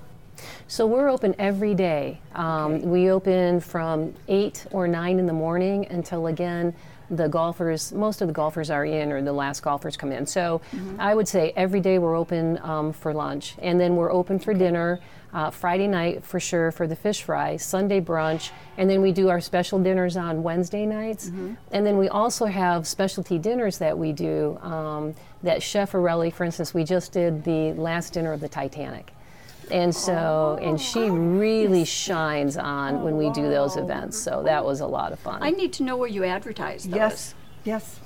So 0.68 0.88
we're 0.88 1.10
open 1.10 1.36
every 1.38 1.76
day. 1.76 2.20
Um, 2.34 2.74
Okay. 2.76 2.86
We 2.86 3.12
open 3.12 3.60
from 3.60 4.14
eight 4.28 4.66
or 4.72 4.88
nine 4.88 5.20
in 5.20 5.26
the 5.28 5.34
morning 5.34 5.86
until 5.90 6.28
again 6.28 6.74
the 7.18 7.28
golfers. 7.28 7.92
Most 7.94 8.22
of 8.22 8.28
the 8.28 8.34
golfers 8.34 8.70
are 8.70 8.86
in, 8.86 9.12
or 9.12 9.22
the 9.22 9.34
last 9.34 9.62
golfers 9.62 9.98
come 9.98 10.12
in. 10.12 10.26
So 10.26 10.62
I 11.00 11.16
would 11.16 11.28
say 11.28 11.54
every 11.56 11.80
day 11.80 12.00
we're 12.00 12.16
open 12.16 12.60
um, 12.62 12.94
for 12.94 13.14
lunch, 13.14 13.56
and 13.62 13.80
then 13.80 13.96
we're 13.96 14.12
open 14.12 14.40
for 14.40 14.54
dinner. 14.54 15.00
Uh, 15.34 15.50
Friday 15.50 15.88
night 15.88 16.24
for 16.24 16.40
sure 16.40 16.72
for 16.72 16.86
the 16.86 16.96
fish 16.96 17.24
fry, 17.24 17.58
Sunday 17.58 18.00
brunch, 18.00 18.52
and 18.78 18.88
then 18.88 19.02
we 19.02 19.12
do 19.12 19.30
our 19.30 19.42
special 19.42 19.80
dinners 19.80 20.16
on 20.16 20.44
Wednesday 20.44 20.86
nights. 20.86 21.32
And 21.72 21.84
then 21.84 21.98
we 21.98 22.08
also 22.08 22.46
have 22.46 22.86
specialty 22.86 23.40
dinners 23.40 23.80
that 23.80 23.98
we 23.98 24.12
do. 24.14 24.60
Um, 24.62 25.16
that 25.42 25.64
Chef 25.64 25.94
Orelli, 25.94 26.32
for 26.32 26.44
instance, 26.44 26.74
we 26.74 26.84
just 26.84 27.12
did 27.14 27.44
the 27.44 27.74
last 27.74 28.14
dinner 28.14 28.32
of 28.32 28.42
the 28.42 28.48
Titanic. 28.48 29.12
And 29.74 29.94
so, 29.94 30.60
and 30.62 30.80
she 30.80 31.10
really 31.10 31.84
shines 31.84 32.58
on 32.58 33.02
when 33.02 33.18
we 33.18 33.32
do 33.32 33.50
those 33.50 33.76
events. 33.76 34.20
So 34.20 34.44
that 34.44 34.64
was 34.64 34.82
a 34.82 34.86
lot 34.86 35.12
of 35.12 35.20
fun. 35.20 35.42
I 35.42 35.50
need 35.50 35.74
to 35.74 35.84
know 35.84 35.98
where 35.98 36.08
you 36.08 36.24
advertise 36.24 36.84
those. 36.84 36.96
Yes. 36.96 37.36
Yes. 37.64 38.00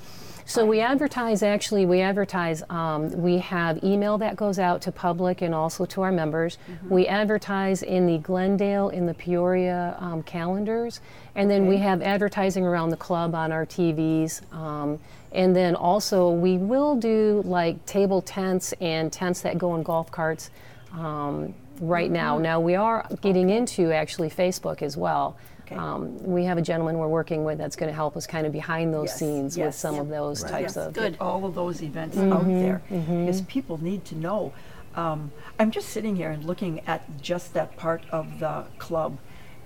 So 0.46 0.64
we 0.64 0.80
advertise 0.80 1.42
actually, 1.42 1.84
we 1.84 2.00
advertise, 2.00 2.62
um, 2.70 3.10
we 3.20 3.36
have 3.36 3.84
email 3.84 4.16
that 4.16 4.34
goes 4.34 4.58
out 4.58 4.80
to 4.82 4.92
public 4.92 5.42
and 5.42 5.54
also 5.54 5.84
to 5.84 6.00
our 6.00 6.10
members. 6.10 6.56
We 6.88 7.06
advertise 7.06 7.82
in 7.82 8.06
the 8.06 8.16
Glendale, 8.16 8.88
in 8.88 9.04
the 9.04 9.12
Peoria 9.12 9.94
um, 10.00 10.22
calendars. 10.22 11.02
And 11.34 11.50
then 11.50 11.66
we 11.66 11.76
have 11.76 12.00
advertising 12.00 12.64
around 12.64 12.88
the 12.88 12.96
club 12.96 13.34
on 13.34 13.52
our 13.52 13.66
TVs. 13.66 14.40
Um, 14.54 14.98
and 15.32 15.54
then 15.54 15.74
also 15.74 16.30
we 16.30 16.56
will 16.56 16.96
do 16.96 17.42
like 17.44 17.84
table 17.84 18.22
tents 18.22 18.72
and 18.80 19.12
tents 19.12 19.42
that 19.42 19.58
go 19.58 19.76
in 19.76 19.82
golf 19.82 20.10
carts 20.10 20.48
um, 20.92 21.54
right 21.80 22.10
now. 22.10 22.38
Now 22.38 22.60
we 22.60 22.74
are 22.74 23.06
getting 23.20 23.50
into 23.50 23.92
actually 23.92 24.30
Facebook 24.30 24.82
as 24.82 24.96
well. 24.96 25.36
Okay. 25.66 25.76
Um, 25.76 26.16
we 26.24 26.44
have 26.44 26.56
a 26.56 26.62
gentleman 26.62 26.96
we're 26.98 27.08
working 27.08 27.44
with 27.44 27.58
that's 27.58 27.76
going 27.76 27.90
to 27.90 27.94
help 27.94 28.16
us 28.16 28.26
kind 28.26 28.46
of 28.46 28.52
behind 28.52 28.92
those 28.94 29.08
Yes, 29.10 29.18
scenes 29.18 29.56
with 29.56 29.66
yes. 29.66 29.78
some 29.78 29.96
Yep. 29.96 30.02
of 30.04 30.08
those 30.08 30.42
Right. 30.42 30.50
types 30.52 30.62
Yes, 30.62 30.76
of. 30.78 30.92
Good. 30.94 31.12
get 31.12 31.20
all 31.20 31.44
of 31.44 31.54
those 31.54 31.82
events 31.82 32.16
Mm-hmm, 32.16 32.32
out 32.32 32.46
there 32.46 32.82
because 32.88 33.42
people 33.42 33.82
need 33.82 34.04
to 34.06 34.16
know. 34.16 34.52
Um, 34.96 35.30
I'm 35.58 35.70
just 35.70 35.90
sitting 35.90 36.16
here 36.16 36.30
and 36.30 36.42
looking 36.44 36.80
at 36.86 37.20
just 37.20 37.52
that 37.54 37.76
part 37.76 38.02
of 38.10 38.40
the 38.40 38.64
club, 38.78 39.18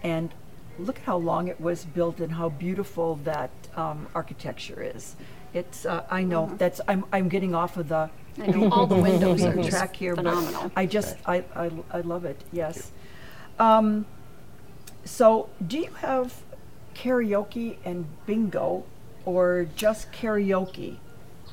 and 0.02 0.34
look 0.78 0.98
at 0.98 1.04
how 1.04 1.16
long 1.18 1.46
it 1.46 1.60
was 1.60 1.84
built 1.84 2.18
and 2.18 2.32
how 2.32 2.48
beautiful 2.48 3.16
that 3.22 3.50
um, 3.76 4.08
architecture 4.14 4.82
is. 4.82 5.14
It's 5.54 5.86
uh, 5.86 6.04
I 6.10 6.24
know 6.24 6.46
Mm-hmm. 6.46 6.56
that's 6.56 6.80
I'm 6.88 7.04
I'm 7.12 7.28
getting 7.28 7.54
off 7.54 7.76
of 7.76 7.88
the 7.88 8.10
I 8.40 8.46
know 8.46 8.70
all 8.70 8.86
the 8.86 8.96
windows 8.96 9.42
are 9.42 9.62
track 9.70 9.96
here, 9.96 10.14
phenomenal. 10.14 10.62
but 10.64 10.72
I 10.76 10.86
just 10.86 11.16
I, 11.26 11.44
I 11.54 11.70
I 11.90 12.00
love 12.00 12.24
it. 12.24 12.40
Yes. 12.52 12.90
Um, 13.58 14.06
so, 15.04 15.48
do 15.66 15.78
you 15.78 15.92
have 15.94 16.42
karaoke 16.94 17.76
and 17.84 18.06
bingo, 18.26 18.84
or 19.24 19.66
just 19.76 20.12
karaoke? 20.12 20.96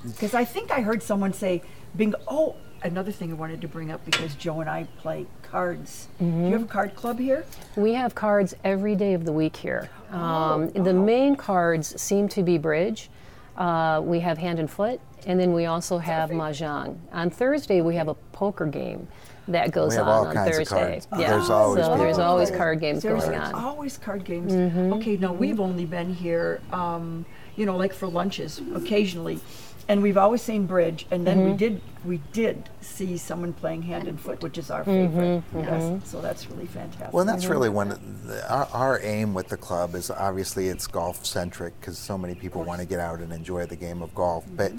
Because 0.06 0.34
I 0.34 0.46
think 0.46 0.72
I 0.72 0.82
heard 0.82 1.04
someone 1.04 1.34
say 1.34 1.62
bingo. 1.96 2.18
Oh, 2.28 2.56
another 2.84 3.12
thing 3.12 3.32
I 3.32 3.34
wanted 3.36 3.60
to 3.62 3.68
bring 3.68 3.92
up 3.92 4.06
because 4.06 4.36
Joe 4.36 4.62
and 4.62 4.70
I 4.70 4.86
play 5.00 5.26
cards. 5.44 6.08
Do 6.20 6.26
you 6.26 6.54
have 6.54 6.64
a 6.64 6.68
card 6.68 6.96
club 6.96 7.20
here? 7.20 7.44
We 7.76 7.94
have 7.96 8.16
cards 8.16 8.56
every 8.64 8.96
day 8.96 9.14
of 9.14 9.26
the 9.26 9.34
week 9.34 9.58
here. 9.58 9.90
Um, 10.12 10.70
The 10.70 10.94
main 10.94 11.36
cards 11.36 12.00
seem 12.02 12.30
to 12.30 12.44
be 12.44 12.58
bridge. 12.58 13.10
Uh, 13.58 14.00
we 14.04 14.22
have 14.22 14.38
hand 14.38 14.60
and 14.60 14.72
foot, 14.72 15.02
and 15.26 15.40
then 15.40 15.54
we 15.54 15.66
also 15.66 15.98
have 15.98 16.30
mahjong. 16.30 16.98
On 17.12 17.30
Thursday, 17.30 17.82
we 17.82 17.96
have 17.96 18.08
a 18.08 18.14
poker 18.14 18.66
game 18.66 19.08
that 19.50 19.72
goes 19.72 19.92
We 19.92 19.98
have 19.98 20.08
on 20.08 20.14
all 20.14 20.28
on 20.28 20.34
kinds 20.34 20.50
of 20.50 20.56
Thursday. 20.56 20.76
cards. 20.76 21.08
Yeah. 21.18 21.30
There's 21.32 21.50
always 21.50 21.86
so 21.86 21.98
there's 21.98 22.20
always 22.20 22.52
card 22.52 22.80
games 22.80 23.04
There's 23.04 23.26
going 23.26 23.40
on. 23.40 23.54
always 23.54 23.98
card 23.98 24.24
games. 24.24 24.54
Mm-hmm. 24.54 24.94
Okay, 24.94 25.18
now 25.18 25.34
we've 25.34 25.60
only 25.60 25.86
been 25.86 26.14
here, 26.14 26.62
um, 26.72 27.26
you 27.56 27.66
know, 27.66 27.76
like 27.76 27.94
for 27.94 28.08
lunches 28.08 28.62
occasionally, 28.76 29.40
and 29.88 30.04
we've 30.04 30.18
always 30.18 30.42
seen 30.44 30.68
bridge. 30.68 31.08
And 31.10 31.26
then 31.26 31.40
we 31.40 31.46
mm-hmm. 31.48 31.58
did 31.58 31.82
we 32.06 32.22
did 32.32 32.70
see 32.80 33.18
someone 33.18 33.54
playing 33.54 33.82
hand 33.82 34.08
and 34.08 34.22
foot, 34.22 34.42
which 34.42 34.58
is 34.58 34.70
our 34.70 34.84
mm-hmm. 34.84 35.42
favorite. 35.52 35.72
Yes, 35.72 36.10
so 36.10 36.22
that's 36.22 36.50
really 36.50 36.68
fantastic. 36.68 37.12
Well, 37.12 37.22
and 37.22 37.30
that's 37.30 37.48
really 37.48 37.70
one. 37.70 37.92
of 37.92 38.28
the- 38.28 38.54
Our, 38.54 38.68
our 38.72 39.00
aim 39.04 39.34
with 39.34 39.50
the 39.50 39.58
club 39.58 39.96
is 39.96 40.12
obviously 40.12 40.68
it's 40.68 40.86
golf 40.88 41.26
centric 41.26 41.78
because 41.80 41.98
so 41.98 42.18
many 42.18 42.36
people 42.36 42.64
want 42.64 42.82
to 42.82 42.88
get 42.88 43.00
out 43.00 43.20
and 43.20 43.34
enjoy 43.34 43.66
the 43.66 43.76
game 43.76 44.02
of 44.02 44.14
golf. 44.14 44.46
But 44.56 44.74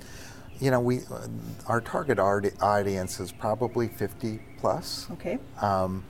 you 0.61 0.71
know, 0.71 0.81
we 0.81 1.01
uh, 1.11 1.27
our 1.67 1.81
target 1.81 2.19
audience 2.19 3.21
is 3.21 3.33
probably 3.33 3.89
50 3.89 4.41
plus. 4.59 5.09
okay. 5.13 5.39
Um, 5.61 6.05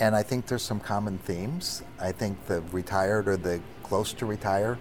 and 0.00 0.16
I 0.16 0.22
think 0.22 0.46
there's 0.46 0.62
some 0.62 0.80
common 0.80 1.18
themes. 1.18 1.82
I 2.00 2.12
think 2.12 2.46
the 2.46 2.62
retired 2.72 3.28
or 3.28 3.36
the 3.36 3.60
close 3.82 4.14
to 4.14 4.26
retire 4.26 4.78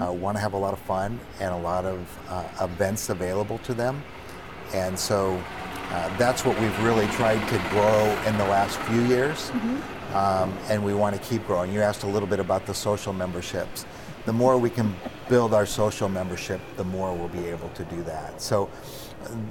uh, 0.00 0.10
want 0.10 0.36
to 0.36 0.40
have 0.40 0.54
a 0.54 0.56
lot 0.56 0.72
of 0.72 0.78
fun 0.80 1.20
and 1.40 1.52
a 1.52 1.58
lot 1.58 1.84
of 1.84 2.18
uh, 2.28 2.64
events 2.64 3.10
available 3.10 3.58
to 3.58 3.74
them. 3.74 4.02
And 4.72 4.98
so 4.98 5.40
uh, 5.90 6.16
that's 6.16 6.44
what 6.44 6.58
we've 6.58 6.82
really 6.82 7.06
tried 7.08 7.46
to 7.48 7.58
grow 7.70 8.04
in 8.26 8.38
the 8.38 8.44
last 8.44 8.78
few 8.80 9.02
years. 9.02 9.50
Um, 10.14 10.56
and 10.70 10.82
we 10.82 10.94
want 10.94 11.14
to 11.14 11.22
keep 11.22 11.46
growing. 11.46 11.72
You 11.72 11.82
asked 11.82 12.04
a 12.04 12.06
little 12.06 12.28
bit 12.28 12.40
about 12.40 12.64
the 12.64 12.72
social 12.72 13.12
memberships. 13.12 13.84
The 14.24 14.32
more 14.32 14.56
we 14.56 14.70
can 14.70 14.94
build 15.28 15.54
our 15.54 15.66
social 15.66 16.08
membership, 16.08 16.60
the 16.76 16.84
more 16.84 17.14
we'll 17.14 17.28
be 17.28 17.46
able 17.46 17.68
to 17.70 17.84
do 17.86 18.02
that. 18.04 18.40
So, 18.40 18.70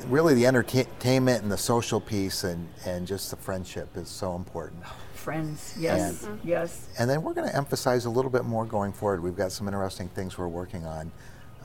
really, 0.07 0.33
the 0.33 0.45
entertainment 0.45 1.43
and 1.43 1.51
the 1.51 1.57
social 1.57 1.99
piece 1.99 2.43
and, 2.43 2.67
and 2.85 3.05
just 3.05 3.29
the 3.31 3.35
friendship 3.37 3.89
is 3.97 4.07
so 4.09 4.35
important. 4.35 4.83
Friends, 5.13 5.75
yes, 5.79 6.23
And- 6.23 6.39
yes. 6.43 6.87
And 6.99 7.09
then 7.09 7.23
we're 7.23 7.33
going 7.33 7.49
to 7.49 7.55
emphasize 7.55 8.05
a 8.05 8.09
little 8.09 8.31
bit 8.31 8.45
more 8.45 8.65
going 8.65 8.93
forward. 8.93 9.21
We've 9.23 9.35
got 9.35 9.51
some 9.51 9.67
interesting 9.67 10.07
things 10.09 10.37
we're 10.37 10.47
working 10.47 10.85
on 10.85 11.11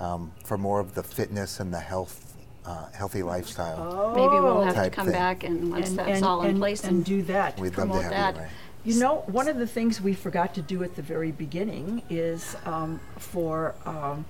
um, 0.01 0.33
for 0.45 0.57
more 0.57 0.81
of 0.81 0.95
the 0.95 1.03
fitness 1.03 1.61
and 1.61 1.73
the 1.73 1.79
health, 1.79 2.37
uh, 2.65 2.91
healthy 2.93 3.23
lifestyle. 3.23 4.13
Maybe 4.15 4.29
we'll 4.29 4.63
have 4.63 4.83
to 4.83 4.91
come 4.91 5.07
thing. 5.07 5.15
back 5.15 5.45
and 5.45 5.71
once 5.71 5.91
And, 5.91 5.99
that's 5.99 6.11
and, 6.17 6.25
all 6.25 6.43
in 6.43 6.51
and, 6.51 6.59
place 6.59 6.85
and 6.85 7.05
do 7.05 7.23
that. 7.25 7.59
We'd 7.61 7.77
love 7.77 7.89
to 7.93 8.03
have 8.03 8.11
that. 8.11 8.35
you. 8.37 8.41
Ray. 8.43 8.49
You 8.83 8.99
know, 8.99 9.25
one 9.27 9.47
of 9.47 9.59
the 9.59 9.67
things 9.67 10.01
we 10.01 10.15
forgot 10.15 10.55
to 10.55 10.63
do 10.63 10.83
at 10.83 10.97
the 10.97 11.03
very 11.03 11.33
beginning 11.33 12.03
is 12.09 12.57
um, 12.65 12.99
for 13.19 13.75
um, 13.85 14.25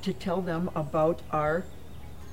to 0.00 0.14
tell 0.14 0.40
them 0.40 0.70
about 0.74 1.20
our 1.30 1.64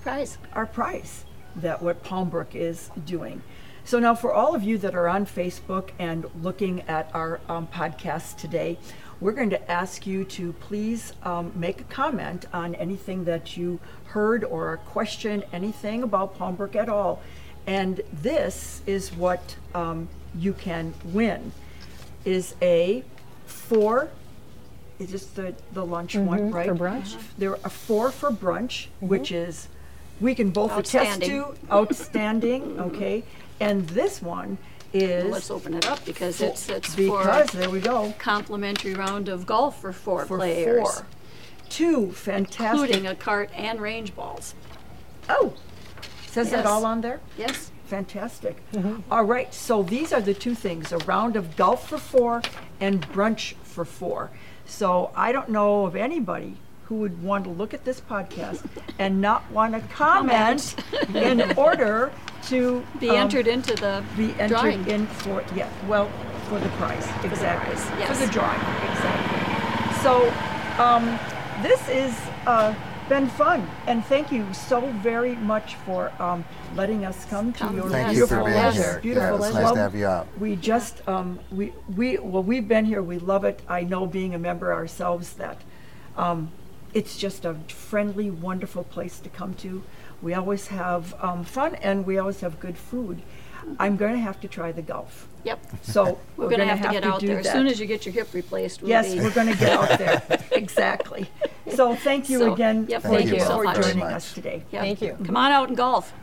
prize. 0.01 0.37
our 0.53 0.65
prize 0.65 1.25
that 1.57 1.81
what 1.81 2.05
Palmbrook 2.05 2.55
is 2.55 2.89
doing. 3.05 3.41
So 3.83 3.99
now, 3.99 4.15
for 4.15 4.33
all 4.33 4.55
of 4.55 4.63
you 4.63 4.77
that 4.77 4.95
are 4.95 5.09
on 5.09 5.25
Facebook 5.25 5.89
and 5.99 6.25
looking 6.41 6.83
at 6.83 7.09
our 7.13 7.41
um, 7.49 7.67
podcast 7.67 8.37
today, 8.37 8.77
we're 9.19 9.33
going 9.33 9.49
to 9.49 9.71
ask 9.71 10.07
you 10.07 10.23
to 10.23 10.53
please 10.53 11.11
um, 11.23 11.51
make 11.53 11.81
a 11.81 11.85
comment 11.85 12.45
on 12.53 12.75
anything 12.75 13.25
that 13.25 13.57
you 13.57 13.81
heard 14.05 14.45
or 14.45 14.71
a 14.71 14.77
question, 14.77 15.43
anything 15.51 16.01
about 16.03 16.37
Palmbrook 16.37 16.77
at 16.77 16.87
all. 16.87 17.21
And 17.65 17.99
this 18.13 18.81
is 18.85 19.13
what 19.13 19.57
um, 19.75 20.07
you 20.37 20.53
can 20.53 20.93
win: 21.03 21.51
is 22.25 22.55
a 22.61 23.03
four. 23.45 24.09
Is 24.99 25.11
this 25.11 25.25
the 25.27 25.55
the 25.73 25.85
lunch 25.85 26.13
mm-hmm, 26.13 26.25
one, 26.25 26.51
right? 26.51 26.67
for 26.67 26.75
brunch. 26.75 27.17
There 27.37 27.53
are 27.53 27.69
four 27.69 28.11
for 28.11 28.31
brunch, 28.31 28.87
mm-hmm. 28.87 29.07
which 29.07 29.31
is 29.31 29.67
we 30.19 30.35
can 30.35 30.49
both 30.49 30.75
attest 30.75 31.21
to 31.23 31.55
outstanding. 31.71 32.79
Okay, 32.87 33.23
and 33.59 33.87
this 33.89 34.21
one 34.21 34.57
is 34.93 35.25
Let's 35.25 35.51
open 35.51 35.73
it 35.73 35.87
up 35.87 36.03
because 36.05 36.41
it's 36.41 36.69
it's 36.69 36.95
because 36.95 37.49
for 37.49 37.57
there 37.57 37.69
we 37.69 37.79
go 37.79 38.13
complimentary 38.17 38.93
round 38.93 39.27
of 39.29 39.45
golf 39.45 39.81
for 39.81 39.91
four 39.91 40.25
for 40.25 40.37
players, 40.37 40.81
four, 40.81 41.07
two 41.69 42.11
fantastic. 42.11 42.81
including 42.81 43.07
a 43.07 43.15
cart 43.15 43.49
and 43.55 43.81
range 43.81 44.15
balls. 44.15 44.55
oh, 45.29 45.53
says 46.27 46.51
that 46.51 46.65
all 46.65 46.85
on 46.85 47.01
there. 47.01 47.19
Yes. 47.37 47.71
Fantastic. 47.87 48.57
All 49.09 49.23
right, 49.23 49.53
so 49.53 49.81
these 49.83 50.11
are 50.13 50.21
the 50.21 50.33
two 50.33 50.53
things 50.55 50.91
a 50.91 50.97
round 50.99 51.35
of 51.35 51.55
golf 51.55 51.87
for 51.89 51.97
four 51.97 52.41
and 52.79 53.01
brunch 53.09 53.55
for 53.63 53.85
four. 53.85 54.29
So 54.65 55.11
I 55.15 55.31
don't 55.31 55.49
know 55.49 55.85
of 55.85 55.95
anybody 55.95 56.57
who 56.85 56.95
would 56.95 57.21
want 57.23 57.43
to 57.45 57.49
look 57.49 57.73
at 57.73 57.85
this 57.85 57.99
podcast 58.01 58.65
and 58.99 59.21
not 59.21 59.49
want 59.51 59.73
to 59.73 59.79
comment 59.93 60.75
in 61.15 61.41
order 61.57 62.11
to 62.47 62.85
Be 62.99 63.09
um, 63.09 63.15
entered 63.17 63.47
into 63.47 63.73
the 63.75 64.03
be 64.15 64.31
entered 64.39 64.49
drawing. 64.49 64.87
in 64.87 65.07
for 65.07 65.43
yeah 65.55 65.69
well 65.87 66.09
for 66.47 66.59
the 66.59 66.69
prize 66.79 67.05
exactly 67.25 67.75
prize, 67.75 68.07
for 68.07 68.25
the 68.25 68.31
drawing 68.31 68.59
exactly 68.91 70.01
so 70.01 70.29
um, 70.81 71.19
this 71.61 71.89
is 71.89 72.15
uh, 72.45 72.73
been 73.09 73.27
fun 73.29 73.67
and 73.87 74.03
thank 74.05 74.31
you 74.31 74.45
so 74.53 74.81
very 75.01 75.35
much 75.37 75.75
for 75.85 76.11
um, 76.21 76.43
letting 76.75 77.05
us 77.05 77.25
come 77.25 77.53
to 77.53 77.63
your 77.73 77.89
Thank 77.89 78.09
Yes. 78.09 78.17
you 78.17 78.27
for 78.27 78.43
beautiful 78.43 79.01
beautiful 79.01 79.39
yeah, 79.39 79.45
it's 79.45 79.53
nice 79.55 79.71
to 79.71 79.77
have 79.79 79.95
you 79.95 80.05
out. 80.05 80.27
we 80.39 80.55
just 80.57 81.07
um, 81.07 81.39
we 81.51 81.73
we 81.95 82.17
well 82.17 82.43
we've 82.43 82.67
been 82.67 82.85
here. 82.85 83.01
We 83.01 83.17
love 83.19 83.45
it. 83.45 83.61
I 83.67 83.81
know 83.83 84.05
being 84.05 84.35
a 84.35 84.39
member 84.39 84.73
ourselves 84.73 85.33
that 85.33 85.61
um, 86.17 86.51
it's 86.93 87.17
just 87.17 87.45
a 87.45 87.55
friendly 87.69 88.29
wonderful 88.29 88.83
place 88.83 89.19
to 89.19 89.29
come 89.29 89.53
to. 89.55 89.83
We 90.21 90.33
always 90.33 90.67
have 90.67 91.13
um, 91.23 91.43
fun 91.43 91.75
and 91.75 92.05
we 92.05 92.17
always 92.17 92.41
have 92.41 92.59
good 92.59 92.77
food 92.77 93.21
I'm 93.79 93.97
going 93.97 94.13
to 94.13 94.19
have 94.19 94.39
to 94.41 94.47
try 94.47 94.71
the 94.71 94.81
golf 94.81 95.27
Yep. 95.43 95.59
so 95.81 96.19
We're, 96.37 96.47
going 96.49 96.59
to 96.59 96.65
have 96.65 96.81
to 96.81 96.89
get 96.91 97.03
out 97.03 97.19
do 97.19 97.27
there 97.27 97.39
as 97.39 97.45
that. 97.45 97.53
soon 97.53 97.67
as 97.67 97.79
you 97.79 97.85
get 97.85 98.05
your 98.05 98.13
hip 98.13 98.33
replaced. 98.33 98.81
We'll 98.81 98.89
yes 98.89 99.13
be, 99.13 99.19
we're 99.21 99.31
going 99.31 99.47
to 99.47 99.57
get 99.57 99.71
out 99.71 99.97
there 99.97 100.21
exactly 100.51 101.29
so 101.73 101.95
thank 101.95 102.29
you 102.29 102.39
So, 102.39 102.53
again 102.53 102.85
yep, 102.89 103.01
for, 103.01 103.09
thank 103.09 103.29
you 103.31 103.39
for 103.39 103.45
so 103.45 103.63
much. 103.63 103.75
joining 103.75 103.99
Very 103.99 104.13
us 104.13 104.33
today 104.33 104.63
Yep. 104.71 104.81
Thank 104.81 105.01
you. 105.01 105.17
Come 105.25 105.37
on 105.37 105.51
out 105.51 105.67
and 105.69 105.77
golf 105.77 106.13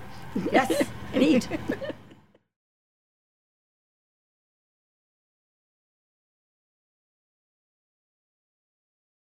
yes 0.53 0.85
and 1.13 1.23
eat. 1.23 1.49